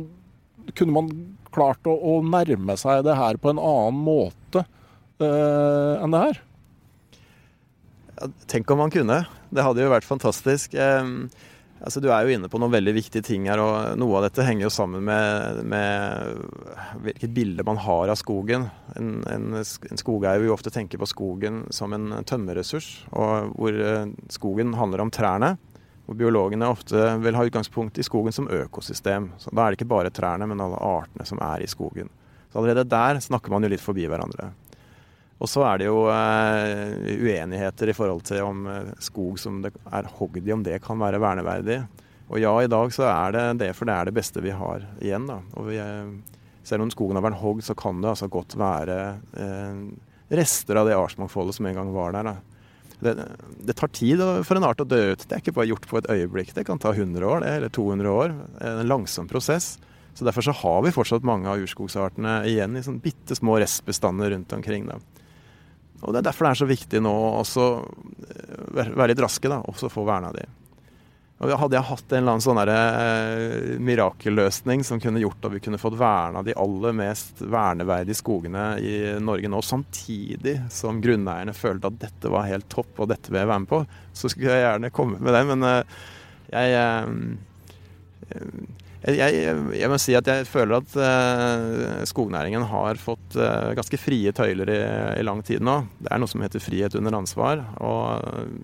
[0.74, 1.10] Kunne man
[1.54, 4.64] klart å, å, nærme seg det her på en annen måte
[5.22, 6.40] uh, enn det her?
[8.50, 9.20] Tenk om man kunne.
[9.54, 10.74] Det hadde jo vært fantastisk.
[10.74, 11.28] Um,
[11.80, 14.44] altså, du er jo inne på noen veldig viktige ting her, og noe av dette
[14.46, 16.42] henger jo sammen med, med
[17.04, 18.68] hvilket bilde man har av skogen.
[18.98, 23.80] En, en, en skogeier vil jo ofte tenke på skogen som en tømmerressurs, og hvor
[23.80, 25.56] uh, skogen handler om trærne.
[26.06, 29.32] Hvor biologene ofte vil ha utgangspunkt i skogen som økosystem.
[29.42, 32.12] Så Da er det ikke bare trærne, men alle artene som er i skogen.
[32.52, 34.52] Så allerede der snakker man jo litt forbi hverandre.
[35.36, 39.74] Og så er det jo uh, uenigheter i forhold til om uh, skog som det
[39.92, 41.82] er hogd i, om det kan være verneverdig.
[42.30, 44.86] Og ja, i dag så er det det, for det er det beste vi har
[44.96, 45.28] igjen.
[45.28, 45.42] da.
[45.60, 48.96] Og vi, uh, selv om skogen har vært hogd, så kan det altså godt være
[50.34, 52.32] rester av det artsmangfoldet som en gang var der.
[52.32, 52.56] da.
[52.98, 53.12] Det,
[53.68, 55.22] det, tar tid for en art å dø ut.
[55.22, 56.50] Det er ikke bare gjort på et øyeblikk.
[56.56, 58.34] Det kan ta 100 år eller 200 år.
[58.64, 59.76] En langsom prosess.
[60.16, 64.32] Så Derfor så har vi fortsatt mange av urskogsartene igjen i sånn bitte små restbestander
[64.32, 64.88] rundt omkring.
[64.88, 64.98] da.
[66.02, 69.62] Og Det er derfor det er så viktig nå å eh, være litt raske da,
[69.64, 70.44] og få verna de.
[71.36, 75.60] Og Hadde jeg hatt en eller annen sånn eh, mirakelløsning som kunne gjort at vi
[75.66, 81.90] kunne fått verna de aller mest verneverdige skogene i Norge nå, samtidig som grunneierne følte
[81.92, 83.82] at dette var helt topp og dette vil jeg være med på,
[84.16, 85.44] så skulle jeg gjerne komme med det.
[85.52, 86.00] Men eh,
[86.56, 86.72] jeg,
[88.32, 89.42] jeg jeg,
[89.78, 94.72] jeg, må si at jeg føler at uh, skognæringen har fått uh, ganske frie tøyler
[94.72, 94.80] i,
[95.20, 95.78] i, lang tid nå.
[96.00, 97.62] Det er noe som heter frihet under ansvar.
[97.86, 98.58] Og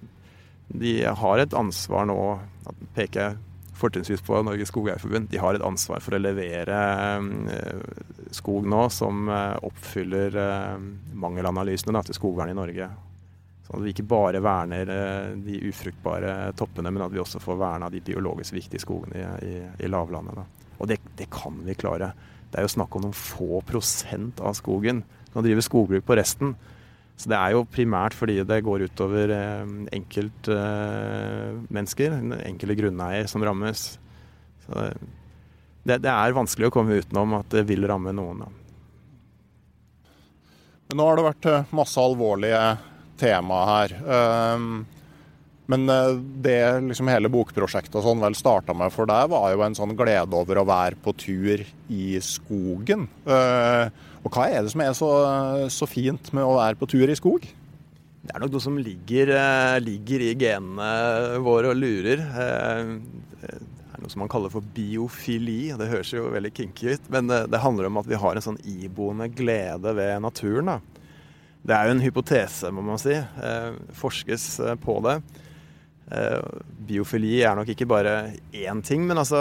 [0.72, 2.18] de har et ansvar nå,
[2.96, 3.40] peker jeg
[3.78, 6.82] fortrinnsvis på Norges Skogeierforbund, de har et ansvar for å levere
[7.22, 10.38] uh, skog nå som oppfyller
[11.22, 12.90] mangelanalysene til skogvern i Norge.
[13.72, 17.86] At vi ikke bare verner eh, de ufruktbare toppene, men at vi også får verna
[17.92, 19.18] de biologisk viktige skogene i,
[19.48, 19.50] i,
[19.84, 20.34] i lavlandet.
[20.36, 20.44] Da.
[20.78, 22.08] Og det, det, kan vi klare.
[22.50, 24.98] Det er jo snakk om noen få prosent av skogen.
[25.28, 26.48] Vi kan drive skogbruk på resten.
[27.16, 29.64] Så det er jo primært fordi det går utover eh,
[29.98, 33.80] enkeltmennesker, eh, enkelte grunneier som rammes.
[34.66, 34.72] Så
[35.82, 38.38] det, det, er vanskelig å komme utenom at det vil ramme noen.
[38.44, 38.48] Da.
[40.92, 42.60] Nå har det vært eh, masse alvorlige
[43.22, 43.94] tema her.
[44.18, 44.82] Ehm,
[45.72, 46.14] men eh,
[46.44, 46.58] det
[46.88, 50.38] liksom hele bokprosjektet og sånn vel starta med for deg, var jo en sånn glede
[50.38, 53.08] over å være på tur i skogen.
[53.24, 53.86] Eh,
[54.22, 55.10] og hva er det som er så,
[55.72, 57.46] så fint med å være på tur i skog?
[58.22, 62.22] Det er nok noe som ligger, eh, ligger i genene våre og lurer.
[62.22, 65.72] Det er noe som man kaller for biofili.
[65.78, 68.62] Det høres jo veldig kinky ut, men det handler om at vi har en sånn
[68.62, 70.74] iboende glede ved naturen.
[70.74, 70.91] da.
[71.62, 73.14] Det er jo en hypotese, må man si.
[73.14, 75.20] Eh, forskes eh, på det.
[76.10, 76.40] Eh,
[76.88, 78.16] biofili er nok ikke bare
[78.50, 79.38] én ting, men altså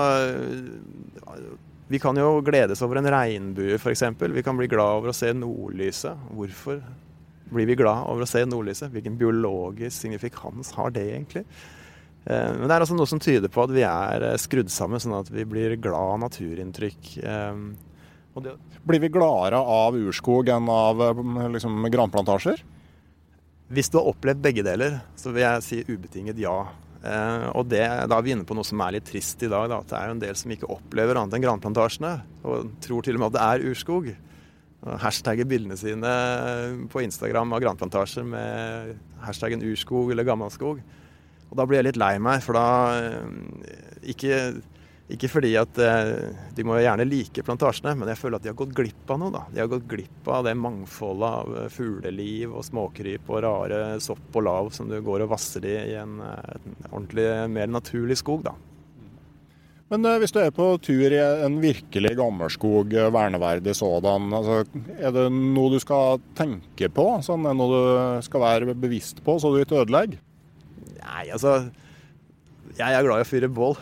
[1.91, 4.03] Vi kan jo gledes over en regnbue, f.eks.
[4.21, 6.29] Vi kan bli glad over å se nordlyset.
[6.37, 6.79] Hvorfor
[7.51, 8.93] blir vi glad over å se nordlyset?
[8.93, 11.43] Hvilken biologisk signifikans har det egentlig?
[12.23, 15.33] Men det er altså noe som tyder på at vi er skrudd sammen sånn at
[15.33, 17.09] vi blir glad av naturinntrykk.
[18.39, 18.53] Det...
[18.87, 21.01] Blir vi gladere av urskog enn av
[21.51, 22.61] liksom, granplantasjer?
[23.71, 26.55] Hvis du har opplevd begge deler, så vil jeg si ubetinget ja.
[27.01, 29.69] Eh, og det, da er vi inne på noe som er litt trist i dag.
[29.71, 32.13] Da, at det er jo en del som ikke opplever annet enn granplantasjene.
[32.47, 34.11] Og tror til og med at det er urskog.
[34.81, 36.15] Og hashtagger bildene sine
[36.91, 40.81] på Instagram av granplantasjer med hashtaggen urskog eller gammelskog.
[41.51, 44.37] Og da blir jeg litt lei meg, for da eh, ikke
[45.15, 48.57] ikke fordi at eh, de må gjerne like plantasjene, men jeg føler at de har
[48.61, 49.33] gått glipp av noe.
[49.33, 49.43] da.
[49.51, 54.39] De har gått glipp av det mangfoldet av eh, fugleliv og småkryp og rare sopp
[54.39, 58.19] og lav som du går og vasser i i en, eh, en ordentlig mer naturlig
[58.21, 58.45] skog.
[58.47, 58.55] da.
[59.91, 64.61] Men hvis du er på tur i en virkelig gammelskog, verneverdig sådan, altså,
[64.95, 67.07] er det noe du skal tenke på?
[67.27, 70.21] Sånn, er det noe du skal være bevisst på, så du ikke ødelegger?
[71.01, 71.71] Nei, altså
[72.77, 73.75] Jeg er glad i å fyre bål.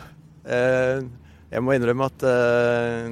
[0.50, 1.06] Eh,
[1.50, 3.06] Jeg må innrømme at uh,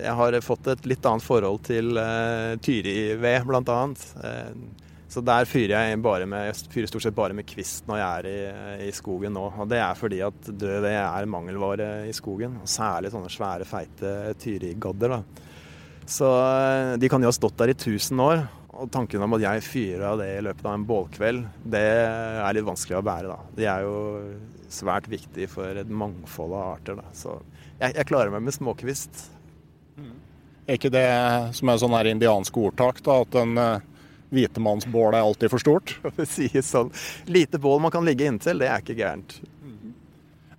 [0.00, 3.82] jeg har fått et litt annet forhold til uh, tyrived, bl.a.
[4.24, 8.06] Uh, så der fyrer jeg med, jeg fyrer stort sett bare med kvist når jeg
[8.08, 9.44] er i, i skogen nå.
[9.62, 12.56] Og det er fordi at død ved er mangelvare i skogen.
[12.64, 15.20] Og særlig sånne svære, feite tyrigadder.
[16.10, 16.32] Så
[16.98, 18.42] de kan jo ha stått der i 1000 år.
[18.74, 22.56] Og tanken om at jeg fyrer av det i løpet av en bålkveld, det er
[22.56, 23.54] litt vanskelig å bære, da.
[23.54, 23.98] De er jo
[24.72, 27.06] svært viktige for et mangfold av arter, da.
[27.14, 27.36] Så
[27.80, 29.24] jeg, jeg klarer meg med småkvist.
[30.64, 31.08] Er ikke det
[31.58, 33.82] som er sånn her indiansk ordtak, da, at en uh,
[34.32, 35.96] hvitemannsbål er alltid for stort?
[36.16, 36.92] Det sies sånn.
[37.28, 39.36] Lite bål man kan ligge inntil, det er ikke gærent.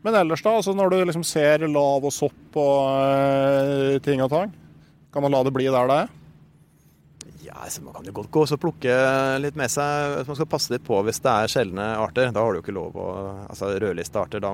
[0.06, 0.52] Men ellers, da?
[0.60, 4.54] altså Når du liksom ser lav og sopp og uh, ting og tang,
[5.10, 6.14] kan man la det bli der det er?
[7.56, 8.96] Ja, altså, Man kan jo godt gå og plukke
[9.40, 10.18] litt med seg.
[10.28, 12.34] Man skal passe litt på hvis det er sjeldne arter.
[12.36, 13.08] Da har du jo ikke lov å
[13.46, 14.52] Altså rødliste arter, da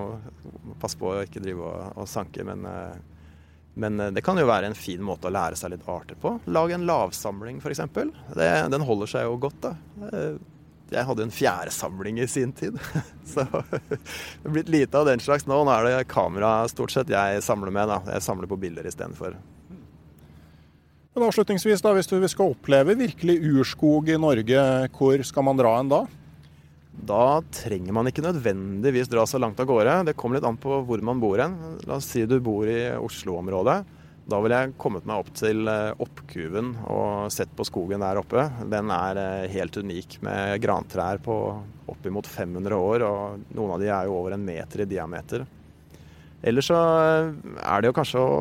[0.81, 2.45] pass på å ikke drive og, og sanke.
[2.45, 3.25] Men, eh,
[3.81, 6.35] men, eh, det kan jo være en fin måte å lære seg litt arter på.
[6.53, 7.81] Lag en lavsamling f.eks.
[8.69, 9.75] Den holder seg jo godt, da.
[10.11, 10.41] Eh,
[10.91, 12.75] jeg hadde en fjærsamling i sin tid,
[13.31, 13.87] så det
[14.43, 15.61] er blitt lite av den slags nå.
[15.63, 17.87] Nå er det kamera stort sett jeg samler med.
[17.89, 18.01] da.
[18.17, 19.39] Jeg samler på bilder istedenfor.
[21.11, 24.61] Men avslutningsvis, da, hvis du skal oppleve virkelig urskog i Norge,
[24.95, 26.05] hvor skal man dra en da?
[26.91, 29.95] Da trenger man ikke nødvendigvis dra så langt av gårde.
[30.07, 31.57] Det kommer litt an på hvor man bor hen.
[31.83, 33.81] La oss si du bor i Oslo-området.
[34.31, 38.45] Da ville jeg kommet meg opp til eh, Oppkuven og sett på skogen der oppe.
[38.71, 41.35] Den er eh, helt unik med grantrær på
[41.91, 45.43] oppimot 500 år, og noen av de er jo over en meter i diameter.
[46.47, 47.33] Ellers så eh,
[47.65, 48.39] er det jo kanskje å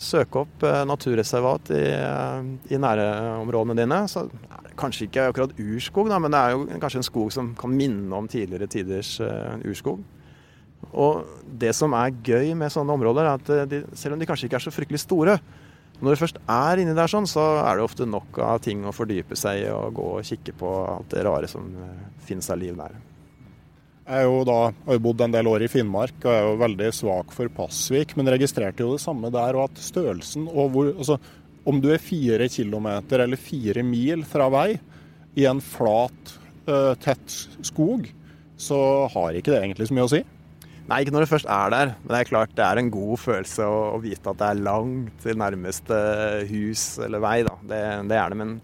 [0.00, 4.00] søke opp eh, naturreservat i, eh, i nærområdene dine.
[4.08, 7.34] Så er det kanskje ikke akkurat urskog, da, men det er jo kanskje en skog
[7.34, 10.00] som kan minne om tidligere tiders uh, urskog.
[10.96, 11.26] Og
[11.60, 14.56] det som er gøy med sånne områder, er at de, selv om de kanskje ikke
[14.56, 15.36] er så fryktelig store,
[16.00, 18.94] når du først er inni der sånn, så er det ofte nok av ting å
[18.96, 21.68] fordype seg i og gå og kikke på alt det rare som
[22.24, 22.96] finnes av liv der.
[24.10, 26.88] Jeg jo da, har jo bodd en del år i Finnmark og er jo veldig
[26.96, 29.54] svak for Pasvik, men registrerte jo det samme der.
[29.54, 31.18] og at størrelsen og hvor, altså,
[31.68, 34.80] Om du er fire kilometer eller fire mil fra vei
[35.36, 36.32] i en flat,
[36.66, 38.08] uh, tett skog,
[38.56, 40.22] så har ikke det egentlig så mye å si.
[40.88, 41.92] Nei, ikke når det først er der.
[42.00, 44.64] Men det er klart det er en god følelse å, å vite at det er
[44.64, 46.00] langt til nærmeste
[46.48, 47.36] hus eller vei.
[47.46, 47.54] da.
[47.60, 48.40] Det, det er det.
[48.40, 48.56] men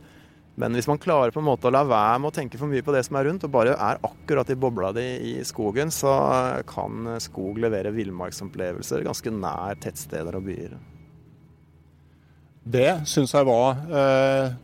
[0.57, 2.84] men hvis man klarer på en måte å la være med å tenke for mye
[2.84, 6.14] på det som er rundt, og bare er akkurat i bobla di i skogen, så
[6.68, 10.78] kan skog levere villmarksopplevelser ganske nær tettsteder og byer.
[12.66, 14.54] Det syns jeg var eh,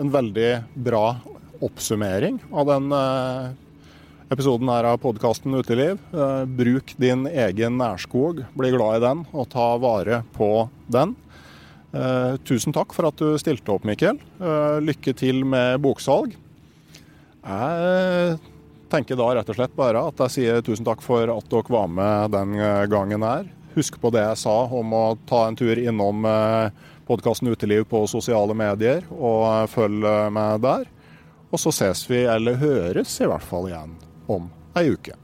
[0.00, 0.50] en veldig
[0.88, 1.04] bra
[1.62, 3.52] oppsummering av den eh,
[4.34, 6.00] episoden her av podkasten Uteliv.
[6.10, 10.50] Eh, bruk din egen nærskog, bli glad i den og ta vare på
[10.88, 11.14] den.
[11.94, 14.18] Eh, tusen takk for at du stilte opp, Mikkel.
[14.18, 16.34] Eh, lykke til med boksalg.
[17.44, 18.38] Jeg
[18.90, 21.90] tenker da rett og slett bare at jeg sier tusen takk for at dere var
[21.92, 22.56] med den
[22.90, 23.46] gangen her.
[23.74, 26.70] Husk på det jeg sa om å ta en tur innom eh,
[27.06, 30.88] podkasten Uteliv på sosiale medier, og følg med der.
[31.52, 33.92] Og så ses vi, eller høres i hvert fall igjen,
[34.26, 35.23] om ei uke.